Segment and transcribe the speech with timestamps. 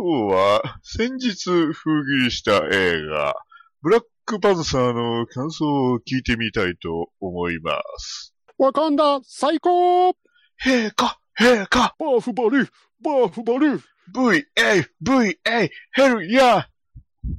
[0.00, 1.72] 今日は先日封
[2.20, 3.34] 切りした映画、
[3.82, 8.32] ブラックパンサーの感想を聞いてみたいと思います。
[8.58, 10.10] わかんだ最高
[10.64, 12.68] 陛下陛下バーフバル
[13.02, 13.82] バーフバル
[14.14, 14.88] !VA!
[15.02, 15.68] VA!
[15.90, 16.68] ヘルヤ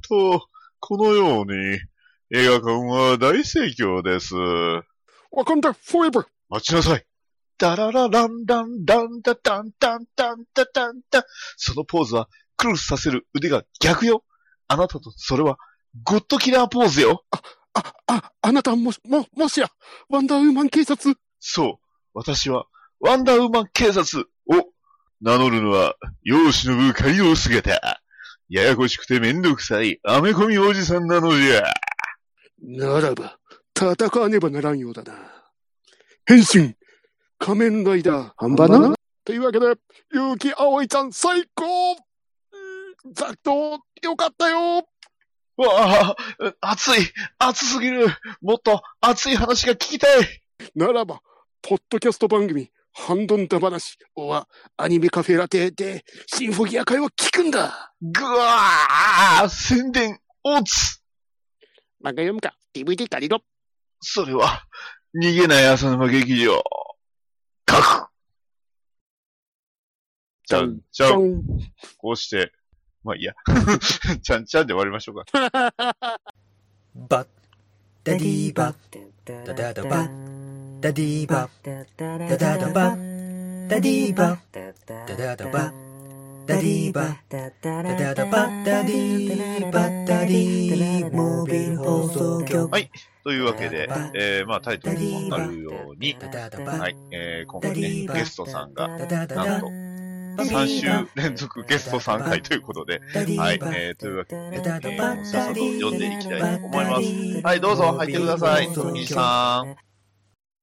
[0.06, 0.46] と、
[0.80, 1.78] このように
[2.30, 4.34] 映画館は大盛況です。
[4.34, 7.06] わかんだフォーエバー待ちなさい
[7.60, 11.22] ダララランランランダタンタンタンタタンタン
[11.58, 12.26] そのポーズは
[12.60, 14.22] クロスさせる腕が逆よ
[14.68, 15.56] あなたとそれは
[16.04, 17.24] グッドキラーポーズよ
[17.72, 19.70] あ、あ、あなたも、も、もしや、
[20.08, 21.74] ワンダーウーマン警察そう。
[22.14, 22.66] 私は、
[22.98, 24.68] ワンダーウーマン警察を
[25.20, 27.70] 名乗るのは、世を忍ぶ仮の姿。
[28.48, 31.62] ややこしくてめんどくさい、アメコミおじさんなのじゃ。
[32.60, 33.38] ならば、
[33.76, 35.14] 戦わねばならんようだな。
[36.26, 36.74] 変身
[37.38, 39.66] 仮面ライダー、半端なというわけで、
[40.10, 41.64] 結城葵ちゃん最高
[43.04, 44.86] うんざっと、よかったよ
[45.56, 46.16] わあ、
[46.60, 47.00] 熱い、
[47.38, 48.06] 熱すぎる。
[48.40, 50.42] もっと熱い話が聞きたい。
[50.74, 51.20] ならば、
[51.62, 61.00] ポッドキャスト番組、ハンドンダ話は、アニメカフェラテで、シンフォギア会を聞くんだぐわー宣伝、オツ
[62.02, 63.42] 漫画読むか、DVD 借りろ。
[64.00, 64.64] それは、
[65.14, 66.62] 逃げない浅沼劇場。
[67.66, 68.10] かく
[70.46, 71.22] じゃん、じゃん。
[71.22, 71.42] ん。
[71.98, 72.52] こうして、
[73.02, 73.34] まあいいや。
[74.22, 75.24] ちゃんちゃんで終わりましょうか。
[77.08, 77.26] バッ。
[78.04, 78.76] ダディーバッ。
[79.24, 80.80] ダダダバッ。
[80.80, 81.50] ダディーバッ。
[81.62, 83.68] ダダダバッ。
[83.68, 84.38] ダディーバッ。
[85.06, 86.46] ダダダバッ。
[86.46, 87.16] ダディーバッ。
[87.30, 88.64] ダダダバッ。
[88.64, 90.06] ダディーバッ。
[90.06, 92.70] ダディーモービル放送局。
[92.70, 92.90] はい。
[93.22, 96.96] というわけで、えー、まあタイトルにもあるように、はい。
[97.12, 99.28] えー、今回ね、ゲストさんが、なん
[99.60, 99.70] と、
[100.36, 103.00] 3週連続ゲスト3回ということで、
[103.36, 103.58] はい。
[103.74, 107.46] えー、というわけでね、えー、さっさと読んでいきたいと思います。
[107.46, 108.72] はい、どうぞ入ってください。
[108.72, 109.76] 富木さん。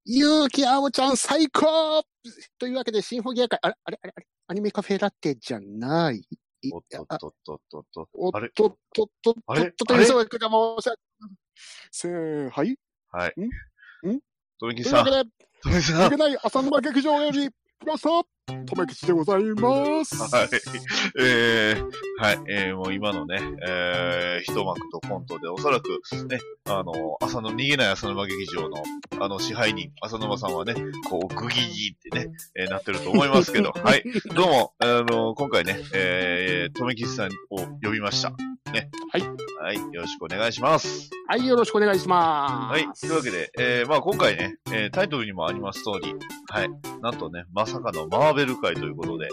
[0.06, 2.04] 結城葵ちゃん最高
[2.58, 6.24] というわけで、シンフォギア会、あれ、あれ、あれ、あれアニメカフェラテじゃない？
[6.62, 8.10] いおっとっあとっとっとっと。
[8.14, 8.52] おっとっ
[8.94, 10.90] とっとっとあれっとというそういうかもし
[11.92, 12.76] せー、はい。
[13.12, 13.34] はい。
[13.40, 13.44] ん
[14.14, 14.20] ん
[14.60, 15.06] 富木さん。
[15.06, 16.08] というわけで、富木さん。
[16.08, 17.50] いけない浅沼劇場より、
[17.80, 20.16] プラスト、とめきちでございます。
[20.34, 20.50] はい。
[21.20, 22.40] えー、はい。
[22.48, 25.90] えー、もう今のね、えー、一幕とコントで、おそらく、
[26.30, 28.82] ね、あの、朝の、逃げない浅沼劇場の、
[29.20, 30.76] あの、支配人、浅沼さんはね、
[31.10, 34.04] こう、グギギってね、えーなってると思いますけど、 はい。
[34.34, 38.32] どうも、あの、今回ね、えー、とめきちさんを呼びました。
[38.72, 38.90] ね。
[39.12, 39.22] はい。
[39.60, 39.78] はい。
[39.94, 41.10] よろしくお願いします。
[41.28, 42.72] はい、よろしくお願いします。
[42.74, 43.00] はい。
[43.00, 46.16] というわけで、えー、まあ今回ね、えー、タイトルにもあります通り、
[46.50, 46.70] はい。
[47.02, 49.30] なんとね、まさかのマーベル会ということで、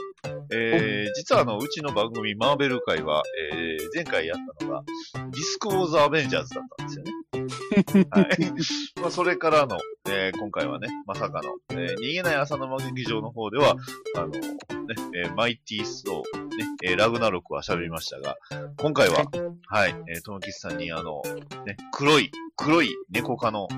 [0.51, 3.23] えー、実はあの、うちの番組マーベル会は、
[3.53, 4.83] えー、前回やったのが、
[5.15, 7.13] ディスク・オーザ・アベンジャーズだったんですよね。
[8.11, 9.01] はい。
[9.01, 9.79] まあ、それからの、
[10.09, 13.77] えー、今回はね、まさかの、えー、逃げない朝の間劇場の方では、
[14.17, 14.39] あの、ね、
[15.15, 18.37] えーマイティーストー、ね、えーラグナロクは喋りましたが、
[18.79, 19.25] 今回は、
[19.67, 21.23] はい、えー、ともきちさんにあの、
[21.67, 23.69] ね、黒い、黒い猫科の、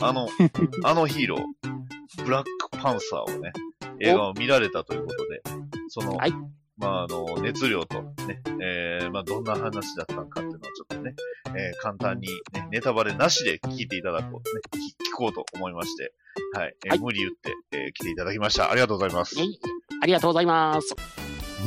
[0.00, 0.28] あの、
[0.84, 3.52] あのヒーロー、ブラックパンサーをね、
[4.00, 5.42] 映画を見られたということで、
[5.88, 6.32] その、はい
[6.78, 11.14] まあ、あの、熱量とね、えー、まあ、どんな話だったのかっていうのをちょっとね、
[11.54, 16.14] えー、簡単に、ね、ネタバレなしで聞いていただこう、ね、聞聞こうと思いまして、
[16.54, 18.70] はい、えーはい無理言って、えー来ていただきました。
[18.70, 19.38] ありがとうございます。
[19.38, 19.60] はい
[20.02, 20.94] ありがとうございます。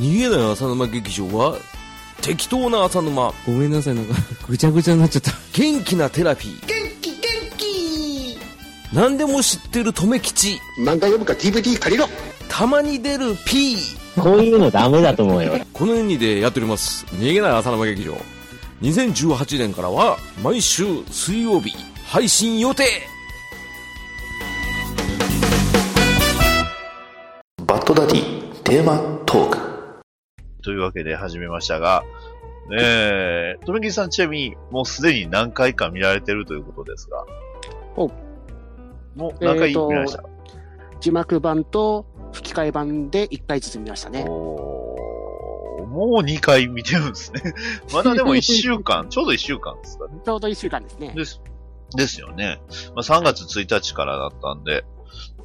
[0.00, 1.56] 逃げない浅沼劇場は
[2.20, 4.14] 適当な浅沼ごめんなさい、なんか、
[4.48, 5.30] ぐちゃぐちゃになっちゃった。
[5.52, 6.73] 元気なテラピー
[8.94, 10.60] 何でも知ってる留吉。
[10.78, 12.06] 漫画読むか DVD 借りろ。
[12.48, 13.76] たまに出る P
[14.14, 15.54] こういうのダメだと思うよ。
[15.72, 17.04] この2でやっております。
[17.06, 18.14] 逃げない浅沼劇場。
[18.82, 21.74] 2018年からは毎週水曜日
[22.06, 22.84] 配信予定。
[27.66, 29.58] バッドダディテーマトーク。
[30.62, 32.04] というわけで始めましたが、
[32.70, 37.24] ねえ、とめきさんちなみに、もうすでに何回か見られてるということですが。
[39.16, 40.24] おもう何回見ました、
[41.00, 44.24] 字幕版と吹き替え版で1回ずつ見ましたね。
[45.94, 47.54] もう2回見てるんですね。
[47.94, 50.20] まだでも1週間、 ちょうど1週間ですかね。
[50.24, 51.12] ちょうど1週間ですね。
[51.14, 51.40] です。
[51.94, 52.60] ですよね。
[52.96, 54.84] まあ、3月1日からだったんで。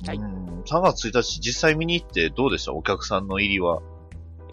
[0.05, 2.73] はいうん3月1日実際見に行ってどうでした？
[2.73, 3.81] お客さんの入りは。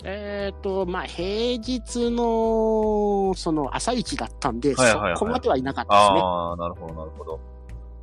[0.05, 6.21] えっ、と、まあ、平日の、その、朝一だったんで、はいはいはいそこまではいなかったですね。
[6.23, 7.41] ああ、なるほど、なるほど。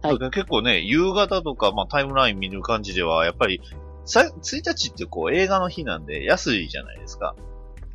[0.03, 3.61] はい結構ね、夕方とか、まあ、タイムライン見る感じでは、やっぱり、
[4.05, 7.35] さ1日ってこう映画の日なんで安いじゃないですか。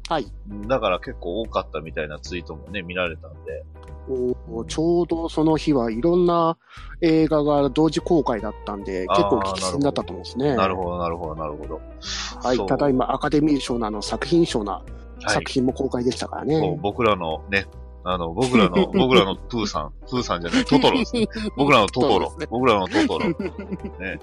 [0.09, 0.27] はい。
[0.67, 3.65] だから結構多かったみたいなツイートもね、見られたんで。
[4.51, 6.57] おちょうどその日はいろんな
[7.03, 10.57] 映画が同時公開だったんで、結構激戦だったと思うんですね。
[10.57, 11.81] なるほど、なるほど、なるほど。
[12.43, 12.67] はい。
[12.67, 16.79] ただいまアカデミー賞のあの作品賞なはい作品も公開でしたからね。
[16.81, 17.67] 僕らのね、
[18.11, 21.29] あの、僕らの、 僕らのプーさん、プーさんじゃない、トトロですね。
[21.57, 22.47] 僕らのトトロね。
[22.49, 23.29] 僕らのトトロ。
[24.01, 24.19] ね。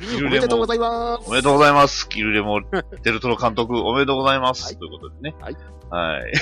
[0.00, 1.28] キルレモおめでとうご、ざいます。
[1.28, 2.08] おめでとうございます。
[2.08, 2.62] キルレモ、
[3.02, 4.64] デルトロ監督、おめでとうございます。
[4.64, 5.34] はいということでね。
[5.38, 5.56] はい。
[5.90, 6.32] はい。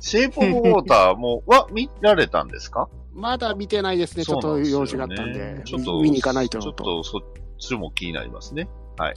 [0.00, 2.88] シェイプオブウォーターも、は、見られたんですか？
[3.12, 4.24] まだ見てないですね。
[4.24, 5.60] ちょっと用事があったんで。
[5.66, 7.22] ちょっと、見に行かないとちょっと、そっ
[7.58, 8.68] ちも気になりますね。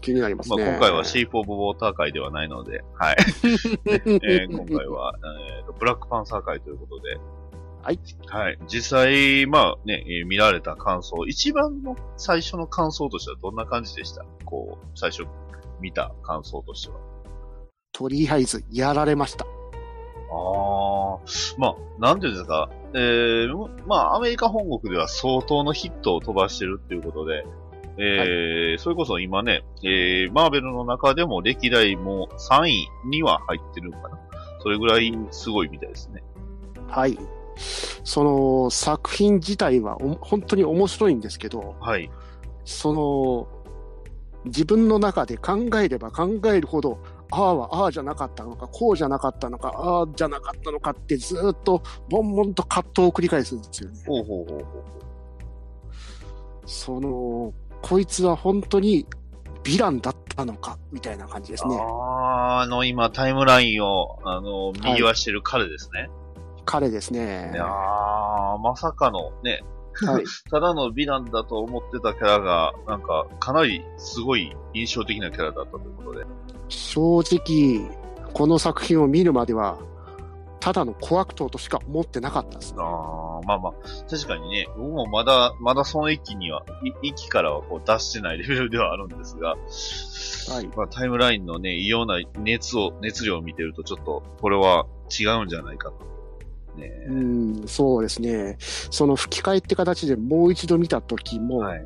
[0.01, 0.57] 気になりますね。
[0.57, 3.15] まあ、今回はシェイプオブウォーター会ではないので、はい。
[3.85, 5.13] えー今回は、
[5.59, 7.18] えーとブラックパンサー会ということで、
[7.83, 8.00] はい。
[8.27, 8.59] はい。
[8.68, 14.25] 実際、まあね、えー見られた感想、一番の最初の感想としてはどんな感じでした？
[14.45, 15.25] こう、最初
[15.80, 16.97] 見た感想としては。
[17.91, 19.45] とりあえず、やられました。
[19.45, 21.19] ああ、
[21.57, 27.45] まあ、なんていうんですか、えー、まあ、アメリカ本国では相当のヒットを飛ばしてるっていうことで、
[27.99, 34.19] えーそれこそ今ね、えー、マーベルの中でも歴代も3位には入ってるのかな。
[34.61, 36.23] それぐらいすごいみたいですね。
[36.88, 37.17] はい。
[38.03, 42.09] その作品自体はお本当に面白いんですけど、はい。
[42.65, 43.47] その
[44.45, 46.99] 自分の中で考えれば考えるほど、
[47.31, 54.03] ああはああじゃなかったのか、こうじゃなかったのか、ああじゃなかったのかってずーっとボンボンと葛藤を繰り返すんですよね。
[54.05, 54.83] ほうほうほうほう。
[56.65, 59.06] その、こいつは本当に
[59.63, 61.77] ヴィランだったのか、みたいな感じですね。
[61.77, 66.09] あーあの、今、タイムラインを、あの、右はしてる彼ですね。
[66.65, 69.63] 彼ですねい、やー、まさかのね、
[70.06, 70.24] はい。
[70.50, 76.25] ただの美談だと思ってたキャラが、なんか、かなりすごい印象的なキャラだったということで。
[76.69, 77.89] 正直、
[78.33, 79.77] この作品を見るまでは、
[80.59, 82.80] ただの小悪党としか思ってなかったですね。
[82.81, 83.16] あー
[83.47, 83.73] まあまあ、
[84.09, 86.65] 確かにね、僕もまだ、まだその域には、
[87.01, 89.55] い域からはこう出してないレベルではあるんですが、
[90.53, 90.67] はい。
[90.75, 94.85] まあ、タイムラインのね、異様な熱を、熱量を見てると、ちょっと、これは
[95.17, 96.05] 違うんじゃないかと。
[96.77, 98.57] ねうん、そうですね。
[98.59, 101.85] その吹き替えって形でもう一度見た時も、はい。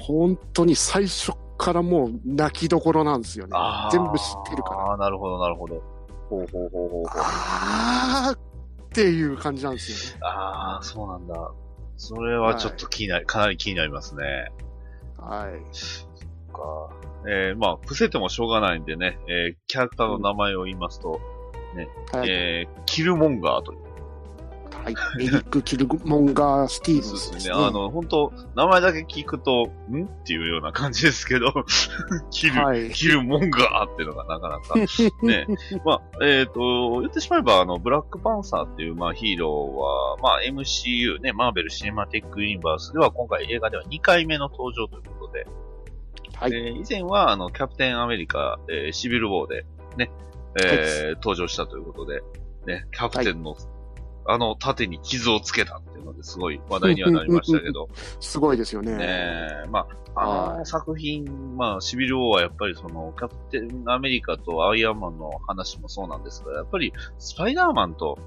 [0.00, 3.52] 本当に最初からもう泣きどころなんですよね
[3.92, 4.80] 全部知ってるから。
[4.80, 5.82] ああ、なるほど、なるほど。
[6.28, 7.04] ほうほうほうほうほう。
[7.14, 8.47] あー
[9.02, 10.20] っていう感じなんですよね。
[10.22, 11.52] ああ、そうなんだ。
[11.96, 14.24] それはちょっと気になり、かなり気になりますね。
[15.16, 15.98] はい。
[16.52, 16.90] か。
[17.26, 21.20] えー、まあ、伏せてもしょうがないんでね、えー、キャラクターの名前を言いますと、
[22.12, 22.30] はい。
[22.30, 23.78] えー、キルモンガーという。
[24.94, 27.60] はい、エリック・キルモンガー・スティーブンそうスですすでね。
[27.60, 27.66] ね。
[27.66, 30.04] あの、本当名前だけ聞くと、ん？
[30.04, 31.52] っていうような感じですけど、
[32.30, 32.90] キル、はい。
[32.90, 34.74] キルモンガーっていうのがなかなか、
[35.22, 35.46] ね。
[35.84, 45.46] まあ、えっ、と、言ってしまえば、あの、ブラックパンサーっていう、まあ、ヒーローは、まあ、MCU ね、マーベル・シネマティック・ユニバースでは、今回映画では2回目の登場ということで、
[46.34, 46.52] はい。
[46.52, 50.10] えー以前は、あの、キャプテンアメリカ、えーシビル・ウォーで、ね、
[50.62, 52.22] えー登場したということで、
[52.66, 53.56] ね、キャプテンの、
[54.30, 57.88] あの盾に傷をつけたっていうのですごい話題にはなりましたけど、
[58.20, 58.94] すごいですよね。
[58.96, 59.06] ね
[59.64, 68.18] え、まあ、あの作品、まあ、シビル・ウォーはやっぱりその、キャプテンアメリカとアイアンマンの話もそうなんですが、やっぱり、スパイダーマンと、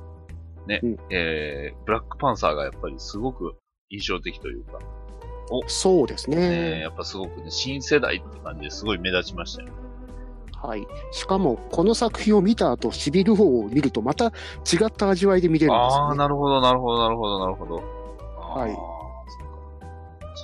[0.65, 3.55] ね、うんえー、ブラックパンサーがやっぱりすごく
[3.91, 4.79] 印象的というか、
[5.67, 6.79] そうですね、ね。
[6.79, 9.90] やっぱすごくね、新世代って感じですごい目立ちましたよね。
[10.61, 10.87] はい。
[11.11, 16.17] しかも、この作品を見た後、シビル王を見ると、また違った味わいで見れるんですああ、よね。
[16.17, 17.75] なるほど、なるほど、なるほど、なるほど。
[18.39, 19.01] はい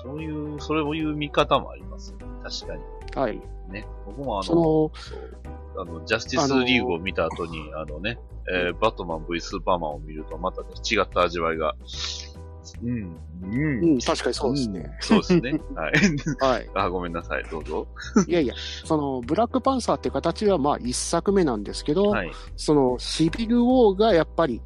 [0.03, 2.19] そういう、そういう見方もありますね。
[2.43, 3.21] 確かに。
[3.21, 3.41] はい。
[3.69, 3.87] ね。
[4.05, 4.91] 僕もあの、
[5.81, 8.19] あの、ジャスティスリーグを見た後に、あのね、
[8.49, 11.75] えーバットマン V スーパーマンを見ると、またね、違った味わいが、
[12.83, 14.97] うん、うん、うん、確かにそうですね。
[14.99, 15.61] そうですね。
[15.75, 15.93] はい。
[16.39, 16.69] はい。
[16.75, 17.87] あ、ごめんなさい、どうぞ。
[18.27, 18.53] いやいや、
[18.85, 22.31] その、ブラックパンサーって形は、まあ、一作目なんですけど、はい。
[22.55, 24.61] その、シビル王がやっぱり、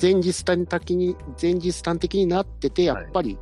[0.00, 3.38] 前日端的に、前日端的になってて、やっぱり、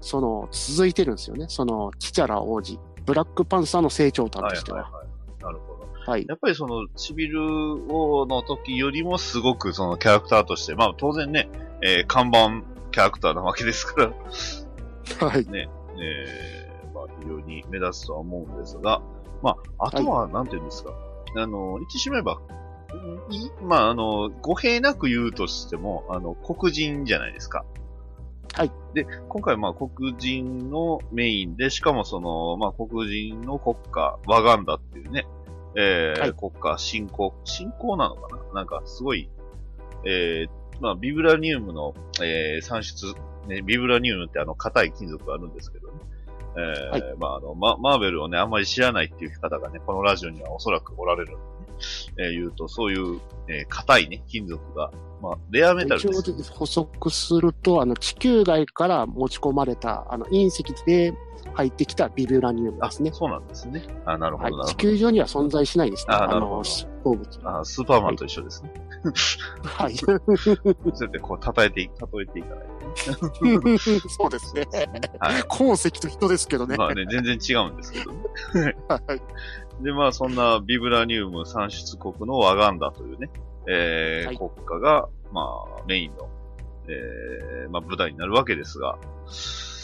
[0.00, 1.46] その、続いてるんですよね。
[1.48, 4.82] その、チチャラ王子、ブラックパンサーの成長端はい、としては。
[4.82, 5.06] はい、はい。
[5.42, 5.84] なるほど。
[6.06, 6.26] はい。
[6.28, 7.40] やっぱりその、シビル
[7.88, 11.48] 王の時よりもすごくそのキャラクターとして、まあ当然ね、
[11.82, 12.62] えー看板
[12.94, 14.12] キャラクターなわけですか
[15.20, 15.44] ら、はい。
[15.46, 19.02] ね、えーまあ非常に目立つとは思うんですが、
[19.42, 20.94] まあ、あとは、なんていうんですか、
[21.36, 22.40] あの、言ってしまえば、
[23.60, 27.64] まあ、あの、語弊なく言うとしても、あの、黒人じゃないですか。
[28.52, 28.70] はい。
[28.94, 35.26] で、今回、まあ、黒人のメインで、しかもその、まあ、黒人の国家、ワガンダっていうね、
[35.74, 39.28] えーはい国家進行、進行なのかななんかすごい、
[40.04, 43.14] えーまあ、ビブラニウムの、えー産出、
[43.48, 45.94] ね、ビブラニウムってあの硬い金属があるんですけどね。
[46.56, 54.90] えーはいまあ、あの、ママーベルをね、あんまり知らないっていう方がね、このラジオにはおそらくおられるので、ね、えー言うと、そういう、えー硬いね、金属が、
[55.20, 56.52] まあ、レアメタル一応です。
[56.52, 61.14] 補足すると、あの、地球外から持ち込まれた、あの、隕石で
[61.54, 63.10] 入ってきたビブラニウムあ、ですね。
[63.12, 63.82] そうなんですね。
[64.04, 64.56] あ、なるほど。
[64.58, 64.68] はい。
[64.68, 66.14] 地球上には存在しないですね。
[66.14, 66.64] ああなるほどの、
[67.04, 67.40] 鉱物。
[67.44, 68.72] あスーパーマンと一緒ですね。
[68.74, 68.83] はい。
[69.04, 70.18] そうや
[71.08, 72.64] ってこう、叩いてい、例えていかない。
[74.08, 74.66] そうですね。
[75.18, 75.42] はい。
[75.48, 76.76] 鉱石と人ですけどね。
[76.76, 78.76] まあね、全然違うんですけどね。
[78.88, 78.96] は
[79.80, 79.82] い。
[79.84, 83.30] で、まあ、そんなビブラニウム産出国のワガンダというね、
[83.66, 86.28] えーはい国家が、まあ、メインの、
[86.88, 88.98] えーまあ、舞台になるわけですが、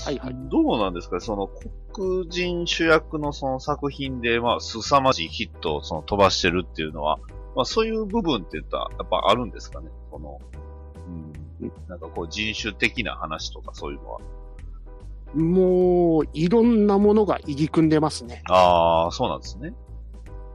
[0.04, 1.20] はいはいどうなんですか？
[1.20, 1.50] その
[1.92, 7.18] 黒人主役のその作品で、まあ、凄まじいヒットをその飛ばしてるっていうのは、
[7.60, 9.90] まあ、そういう部分って言ったら、やっぱあるんですかね？
[10.10, 10.38] その、
[11.60, 14.20] うん、なんかこう人種的な話とかそういうのは。
[15.34, 18.42] もう、いろんなものが入り組んでますね。
[18.48, 19.74] ああ、そうなんですね。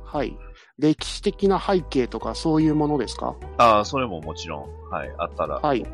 [0.03, 0.35] はい。
[0.79, 3.35] 歴史的な背景とかそういうものですか？
[3.59, 5.85] ああ、それももちろん、はい、あったらはい。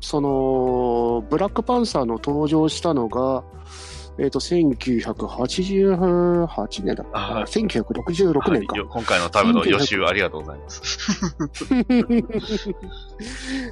[0.00, 3.44] その、ブラックパンサーの登場したのが、
[4.18, 8.78] えっ、と、1988年だったかなはい1966年かはい。
[8.78, 11.04] よ今回のための予習ありがとうございます。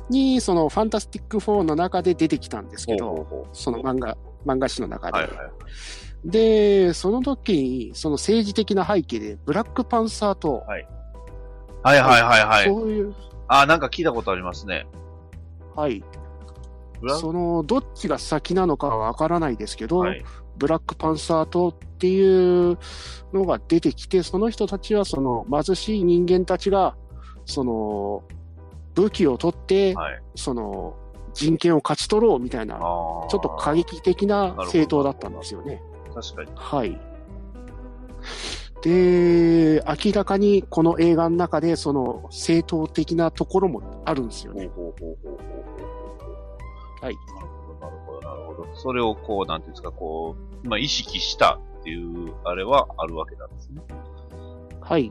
[0.11, 5.13] に、その、ファンタスティック4の中で出てきたんですけど、その漫画、漫画誌の中う。
[5.13, 5.19] で。
[5.19, 5.51] はいはい。
[6.25, 10.89] で、その時に、その政治的な背景で、ブラックパンサーと、はい
[11.83, 12.65] はいはいはいはい。
[12.67, 13.15] そういう、
[13.49, 14.87] あ、なんか聞いたことありますね。
[15.75, 16.05] はい。
[17.09, 20.25] その、どっちが先なのかはわからないですけど、はい。
[20.57, 22.79] ブラックパンサー党っていう
[23.33, 26.97] のが出てきて、その人たちはその貧しい人間たちが、
[27.45, 28.23] その
[28.95, 30.23] 武器を取って、はい。
[30.35, 30.97] その
[31.35, 35.83] 人権を勝ち取ろうみたいな、ちあょっと過激的な政党だったんですよね。
[36.11, 36.15] あ。
[36.21, 36.51] 確かに。
[36.55, 37.01] はい。
[38.83, 44.69] で、明らかにこの映画の中でその政党的なところもあるんですよね。
[44.75, 45.92] ほうほうほうほう
[47.03, 47.17] はい。
[47.35, 48.77] なるほど、なるほど、なるほど。
[48.77, 53.83] それをこう、なんていうんですか、こう、まあ、意識したっていう、あれはあるわけなんですね。
[54.81, 55.11] はい。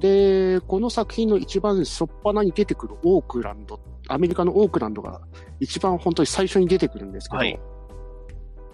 [0.00, 3.78] で、この作品の一番初っ端に出てくるオークランド、
[4.08, 5.20] アメリカのオークランドが
[5.60, 7.60] 一番本当に最初に出てくるんですけど、はい。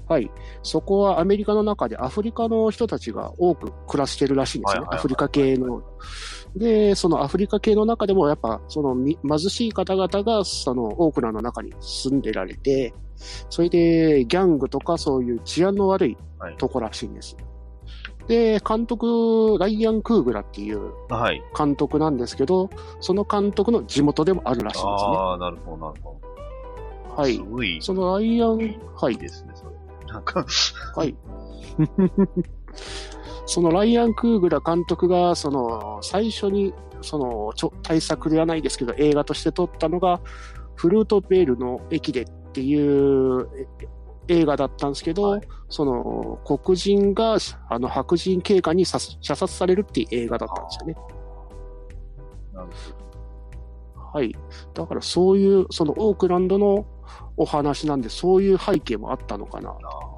[0.07, 0.31] はい
[0.63, 4.85] そこはアメリカの中でアフリカの人たちが多く暮らしてるらしいんですね。
[4.91, 5.83] アフリカ系の。
[6.57, 12.95] で、そのアフリカ系の中でもやっぱそのみ貧しい方々がそのオークラの中に住んでられて、
[13.51, 17.37] それでギャングとかそういう治安の悪いはいところらしいんです。
[18.29, 21.43] で、監督、ライアン・クーグラっていうはい。
[21.57, 22.71] 監督なんですけど、
[23.01, 25.17] その監督の地元でもあるらしいんですね。
[25.17, 26.19] ああ、なるほど、なるほ
[27.17, 27.23] ど。
[27.23, 27.43] はいす。
[27.43, 28.59] ごい、そのライアン、
[28.95, 29.19] はいいい。
[29.19, 29.73] ですね、それ。
[30.07, 30.47] なんか、
[30.97, 31.15] はい。
[33.47, 36.73] そのライアン・クーグラ監督が、その、最初に、
[37.03, 40.21] その、ちょ対策ではないですけど、映画として撮ったのが、
[40.75, 43.49] フルートベールの駅でっていう
[43.79, 43.89] え
[44.29, 47.37] 映画だったんですけど、はいその、黒人が、
[47.69, 50.97] あの、白人警官に射射殺されるっていう映画だったんですよね。
[52.55, 52.69] なる
[54.15, 54.37] はい。
[54.73, 56.87] だからそういう、そのオークランドの
[57.37, 59.71] お話なんで、そういう背景もあったのかな。
[59.71, 60.14] ほ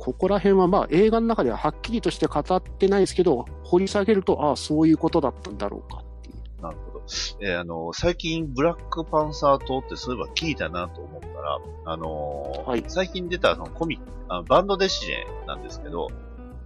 [0.00, 6.62] ここら辺はまあ映画の中でははっきりとして語ってないですけど、掘り下げると、ああ、そういうことだったんだろうかっていう。
[6.62, 7.04] なるほど。
[7.40, 16.08] えーあの、最近、ブラックパンサー島ってそういえば聞いたなと思ったら、あのーはい最近出たあのコミック、あバンドデシネなんですけど、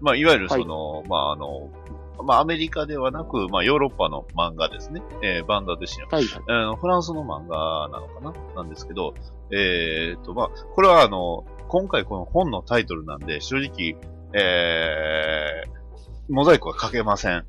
[0.01, 1.71] まあ、いわゆるその、まあ、あの、
[2.23, 5.03] まあ、アメリカではなく、まあ、ヨーロッパの漫画ですね。
[5.23, 6.07] えーバンドデシネ。
[6.11, 6.25] はい。
[6.49, 8.35] あの、フランスの漫画なのかな？
[8.57, 9.15] なんですけど、
[9.51, 13.97] えーと、まあ、これはあの、今回この本のタイトルなんで、正直、
[14.33, 17.45] えー、モザイクはかけません。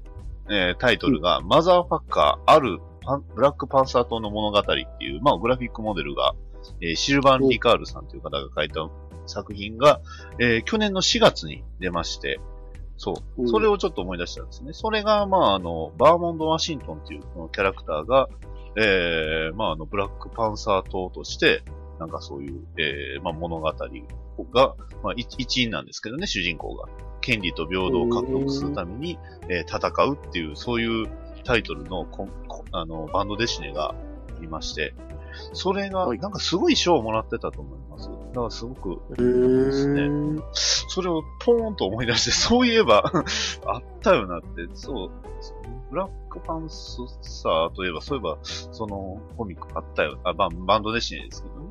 [0.50, 2.79] えータイトルが、マザーファッカー、ある
[3.36, 6.34] ブラックパンサー島の物語っていう、まあ、グラフィックモデルが、
[6.81, 8.89] えーシルバン・リカールさんという方が書いた
[9.27, 10.01] 作品が、
[10.39, 12.39] えー去年の4月に出まして、
[12.97, 13.45] そうう。
[13.45, 14.73] んそれをちょっと思い出したんですね。
[14.73, 18.29] それが、まあ、あの、バーモンド・ワシントンっていうこのキャラクターが、
[18.77, 21.63] えー、まあ、あの、ブラックパンサー党として、
[21.99, 26.87] なんかそういう、えー、まあ、物語が、まあ、一一員なんですけどね、主人公が。
[27.21, 29.17] 権利と平等を獲得するために、
[29.49, 31.09] えー戦うっていう、そういう
[31.43, 32.07] タイトルの
[32.71, 33.95] あのバンドデシネがあ
[34.41, 34.93] りまして、
[35.53, 37.84] それが、はいなんかすごい賞をもらってたと思います。
[38.35, 43.11] だからすごく、へーそれをポーンと思い出して、 そういえば、
[43.65, 45.11] あったよなって、そう、
[45.89, 50.19] ブラックパンサーといえば、そういえば、そのコミックあったよ。
[50.25, 51.65] あ、バンバンドデシネですけどね。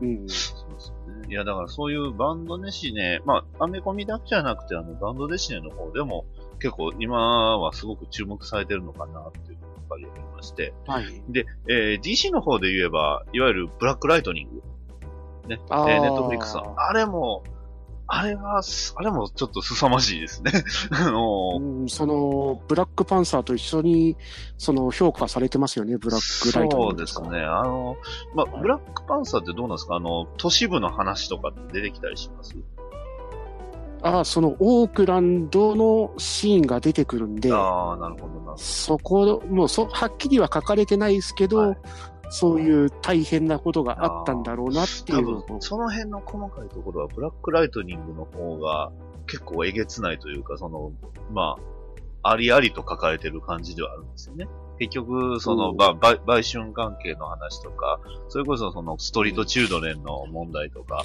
[0.00, 0.28] うんうん。
[0.28, 1.26] そうですよね。
[1.28, 6.24] いや、だからそういうバンドデシネ、まあ、アメコミだけじゃなくて、あの、バンドデシネの方でも、
[6.60, 10.72] 結構今はすごく注目されてるのかなっていうのがやっぱりありまして。
[10.86, 11.04] はい。
[11.28, 14.62] で、えー DC の方で言えば、いわゆるブラックライトニング。
[15.48, 15.56] ね。
[15.56, 16.74] ネットフリックスの。
[16.76, 17.42] あれも、
[18.06, 18.60] あれは、
[18.96, 20.52] あれもちょっと凄まじいですね。
[20.92, 24.16] あのうんその、ブラックパンサーと一緒に、
[24.58, 27.38] その、評価されてますよね、ブラックライトそうですね。
[27.40, 27.96] あの、
[28.34, 29.96] まあ、ブラックパンサーってどうなんですか？
[29.96, 32.54] あの、都市部の話とかって出てきたりします？
[34.02, 38.54] ああ、その、オークランドのシーンが出てくるんで、ああ、なるほどな。
[38.58, 41.78] そこ、もうそ、はっきりは書かれてないですけど、はい
[42.34, 48.90] そういう大変なことがあったんだろうなっていう多分、その辺の細かいところは、ブラックライトニングの方が
[49.28, 50.92] 結構えげつないというか、その、
[51.32, 51.56] ま
[52.24, 54.48] あ、ありありと書かれてる感じではあるんですよね。
[54.78, 61.04] 結局、その、うんば、ば売春関係の話とか、それこそその、ストリートチュードレンの問題とか、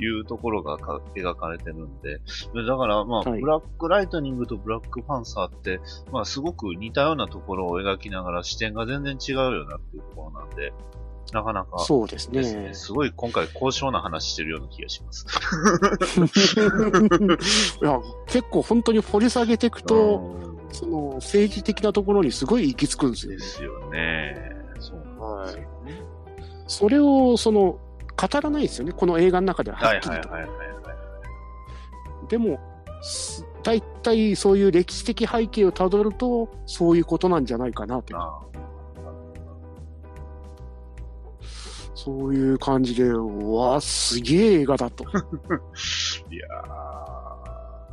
[0.00, 2.20] いうところがか描かれてるんで、
[2.54, 5.80] でだから、まあ、はいブラックライトニングとブラックパンサーって、
[6.12, 10.72] まあ、すごく似たようなところを描きながら視点が全然違うよなっていうところなんで、
[11.32, 12.42] なかなか、そうですね。
[12.42, 12.74] ね。
[12.74, 15.26] すごい今回高尚な話してるような気がします。
[17.82, 23.36] いや、結構本当に掘り下げていくと、うんその、政治的なところにすごい行き着くんですよね。
[23.36, 24.52] ですよね。
[24.80, 26.02] そうなんですよね。
[26.66, 27.78] それを、その、
[28.16, 32.28] 語らないですよね、この映画の中ではははいっきりいはいはいはい。
[32.28, 32.58] でも、
[33.02, 38.16] す大体そういう歴史的背景をたどると、そういうことなんじゃないかなと。
[38.18, 38.40] あ
[41.94, 45.04] そういう感じで、うわ、すげえ映画だと。
[45.06, 45.18] あ
[46.30, 47.31] いやー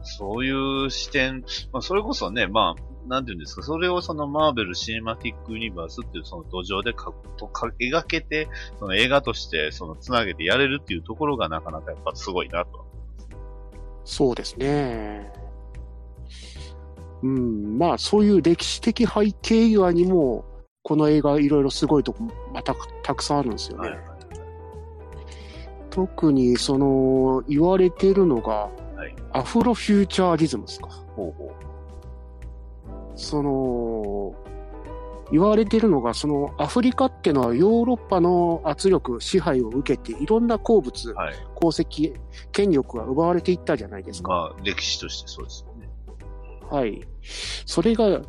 [0.03, 8.47] そういう視点、まあ、それこそね、まあ、なんていうんですか、それをそのマーベル・シネマティック・ユニバースっていうその土壌でかとか描けて、
[8.77, 12.85] その映画としてそのつなげてやれるっていうところがなかなかやっぱすごいなと。
[14.03, 15.31] そうですね。
[17.21, 20.45] うん、まあ、そういう歴史的背景以外にも、
[20.83, 22.23] この映画いろいろすごいとこ、
[22.53, 22.73] また
[23.03, 23.89] たくさんあるんですよね。
[23.89, 23.99] はい
[25.89, 28.88] 特に、その、言われてるのが、はい
[29.33, 30.89] アフロフューチャーリズムですか。
[31.15, 31.51] ほうほ
[33.15, 34.33] その、
[35.31, 41.35] 言われてるのが、その、アフリカってのはヨーロッパの圧力、支配を受けて、いろんな鉱物う。、はい。
[41.55, 42.13] 鉱石、
[42.51, 44.29] 権力が奪われていったじゃないですか。
[44.29, 45.89] まあ、歴史としてそうですよね。
[46.71, 47.07] はい。
[47.65, 48.21] それが、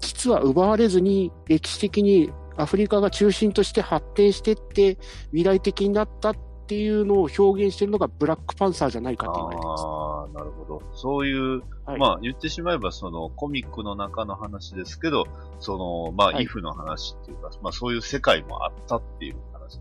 [0.00, 4.98] 実は奪われずに、歴史的にアフリカが中心として発展していって、
[5.30, 6.36] 未来的になったっ
[6.70, 9.82] ていうのを表現しているのがブラックパンサーじゃないかって言われてます。
[9.84, 10.82] ああ、なるほど。
[10.94, 15.26] そういう、はいまあ言ってしまえばそのコミックの中の話ですけど、
[15.58, 19.80] その、まあ、はいイフの話っていうか、まあそういう世界もあったっていう話。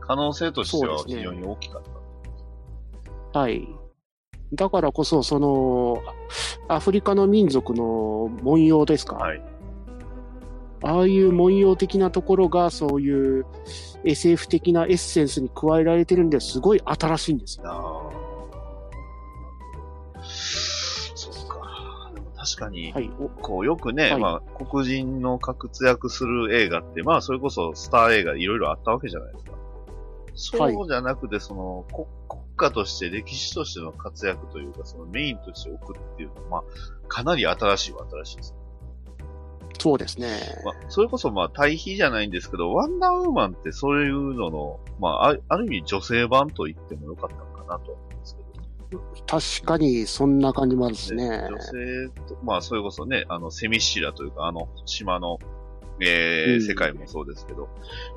[0.00, 1.82] 可能性としては非常に大きかっ
[3.32, 3.38] た。
[3.40, 3.68] はい。
[4.54, 6.02] だからこそ、その、
[6.68, 9.16] アアフリカの民族の文様ですか？
[9.16, 9.42] はい。
[10.82, 13.46] ああいう文様的なところが、そういう
[14.04, 18.12] SF 的なエッセンスに加えられてるんで、すごい新しいんですよ。
[21.14, 22.12] そうか。
[22.14, 23.10] でも確かに、はい。
[23.18, 29.50] おこうよくね、はいまあ黒人の活躍する映画って、まあそれこそスター映画いろいろあったわけじゃないですか。
[30.34, 36.62] そうじゃなくて、その、国国家として、歴史としての活躍というか、そのメインとして置くっていうのは、まあ、
[37.08, 38.54] かなり新しいは新しいです。
[39.78, 40.28] そうですね。
[40.64, 48.50] まあ、それこそまあ対比じゃないんですけど、ワンダーウーマンってそういうのの、まあ、あある意味女性版と言ってもよかったのかなと思うんですけど。
[49.26, 51.26] 確かに、そんな感じもあるんですね。
[51.48, 55.38] 女性と、まあ、それこそね、あの、セミシラというか、あの、島の、
[56.02, 57.68] えーうん世界もそうですけど、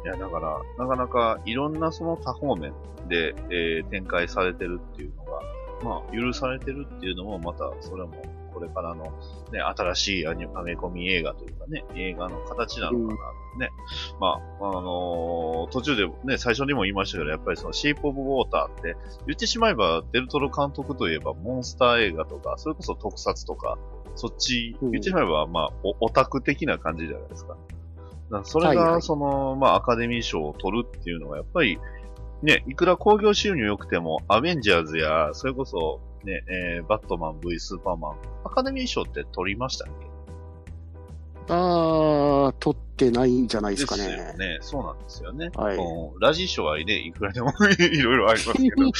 [0.06, 2.74] いや、だから、なかなかいろんなその多方面
[3.10, 5.32] で、えー展開されてるっていうのが、
[5.84, 8.14] まあ、許されてるっていうのも、また、それも、
[8.54, 9.06] これからの、
[9.52, 13.18] ね、新しいアニアメコミ映画というかね、映画の形なのかなっ
[13.54, 13.70] てね。
[14.20, 18.96] まあ、あのー途中でね、最初にも言いましたけど、やっぱりそのシープオブウォーターって、
[19.28, 23.78] 言ってしまえば、デルトロ監督といえば、モンスター映画とか、それこそ特撮とか、
[24.16, 27.54] そっち、うん言ってしまえば、まあ、おオタク的な感じじゃないですか。
[27.54, 31.80] だからそれが、はいはいその、まあ、アカデミー賞を取るっていうのは、やっぱり、
[32.42, 40.14] ね、いくら興行収入良くても、アベンジャーズや、それこそ、ね、えーバットマン V スーパーマン、アカデミー賞って取りましたっけ？
[41.50, 44.34] あー、撮ってないんじゃないですかですよね。
[44.38, 44.58] ね。
[44.62, 45.50] そうなんですよね。
[45.56, 45.78] はい
[46.22, 48.92] ラジショーはね、いくらでも いろいろありますけど。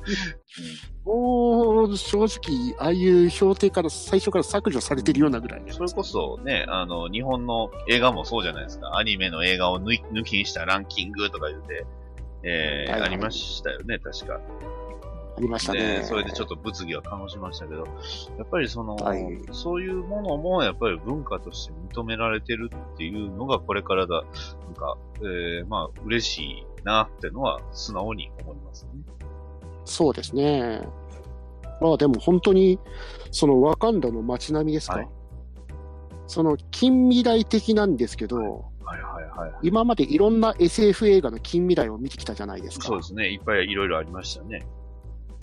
[1.04, 5.72] もう、正直、ああいう評定から最初から削除されてるようなぐらいね。
[5.72, 8.96] それこそね、あの、日本の映画もそうじゃないですか。
[8.98, 11.86] アニメの映画を抜きにしたランキングとか言って、
[12.42, 14.40] えーはいはいありましたよね、確か。
[15.40, 15.80] ありましたね。
[15.80, 17.86] で、それでちょっと物議は醸しましたけど、
[18.36, 19.20] やっぱりその、はい
[19.52, 24.22] そういうものもやっぱり文化として認められてるっていうのがこれからだ、
[24.64, 28.90] なんか、えー、まあ、嬉しいなってのは素直に思いますね。
[29.86, 30.82] そうですね。
[31.80, 32.78] まあでも本当に、
[33.30, 35.08] そのワカンダの街並みですか、はい
[36.26, 39.52] その近未来的なんですけど、はいはいはい。
[39.62, 42.86] 今までいろんな SF 映画の近未来を見てきたじゃないですか。
[42.86, 43.32] そうですね。
[43.32, 44.64] いっぱいいろいろありましたね。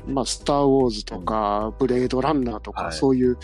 [0.05, 3.37] まあ、スター・ウォーズとか、ブレードランナーとか、はいそういう、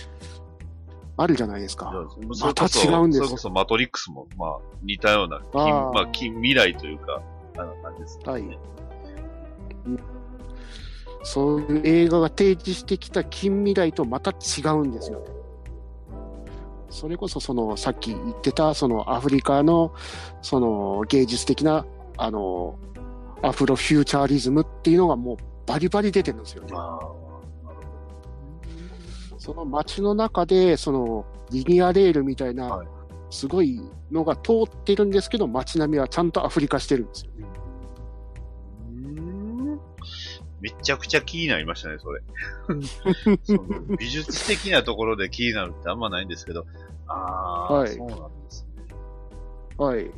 [1.17, 1.91] あるじゃないですか。
[2.13, 7.21] それこそまた違うんですよそれこそマトリックスも、まあ、似たような、近あーまあ、近未来というか、
[7.57, 8.23] あの感じですね。
[8.31, 8.43] はい
[11.23, 15.25] そういう映画が提示してきた近未来とまた違うんですよね。
[16.89, 19.93] それこそそのさっき言ってたそのアフリカの
[20.41, 21.85] その芸術的な
[22.17, 22.77] あの
[23.41, 26.73] アフロフューチャーリズムっていうのがもうバリバリ出てるんですよね。
[29.37, 32.87] その街の中でそのリニアレールみたいなはい
[33.33, 37.47] すごいのが通ってるんですけど街並みはちゃんとアフリカしてるんですよね。
[40.61, 42.21] めちゃくちゃ気になりましたね、それ。
[43.43, 46.65] その美術的なところで気になるってあんまないんですけど、
[47.07, 48.95] ああ、はいそうなんですね。
[49.77, 50.11] はい。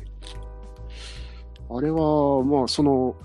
[1.68, 3.16] あれは、まあ、その、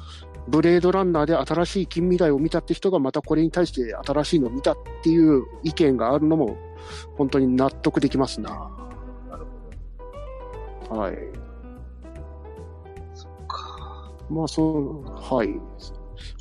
[0.48, 6.58] ブレードランナーで新しい近未来を見たって人がまたこれに対して新しいのを見たっていう意見があるのも、
[7.18, 8.48] 本当に納得できますね。
[8.50, 8.70] あ
[9.28, 9.46] あ、なる
[10.90, 11.16] ほはい。
[11.16, 11.22] ど。
[13.14, 14.12] そっか。
[14.30, 15.60] まあ、そう、はい。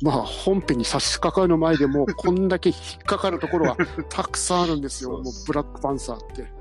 [0.01, 3.77] まあ、本編に差し掛かる前でも、こんだけ引っかかるところは
[4.09, 5.11] たくさんあるんですよ。
[5.21, 6.51] もう、ブラックパンサーって。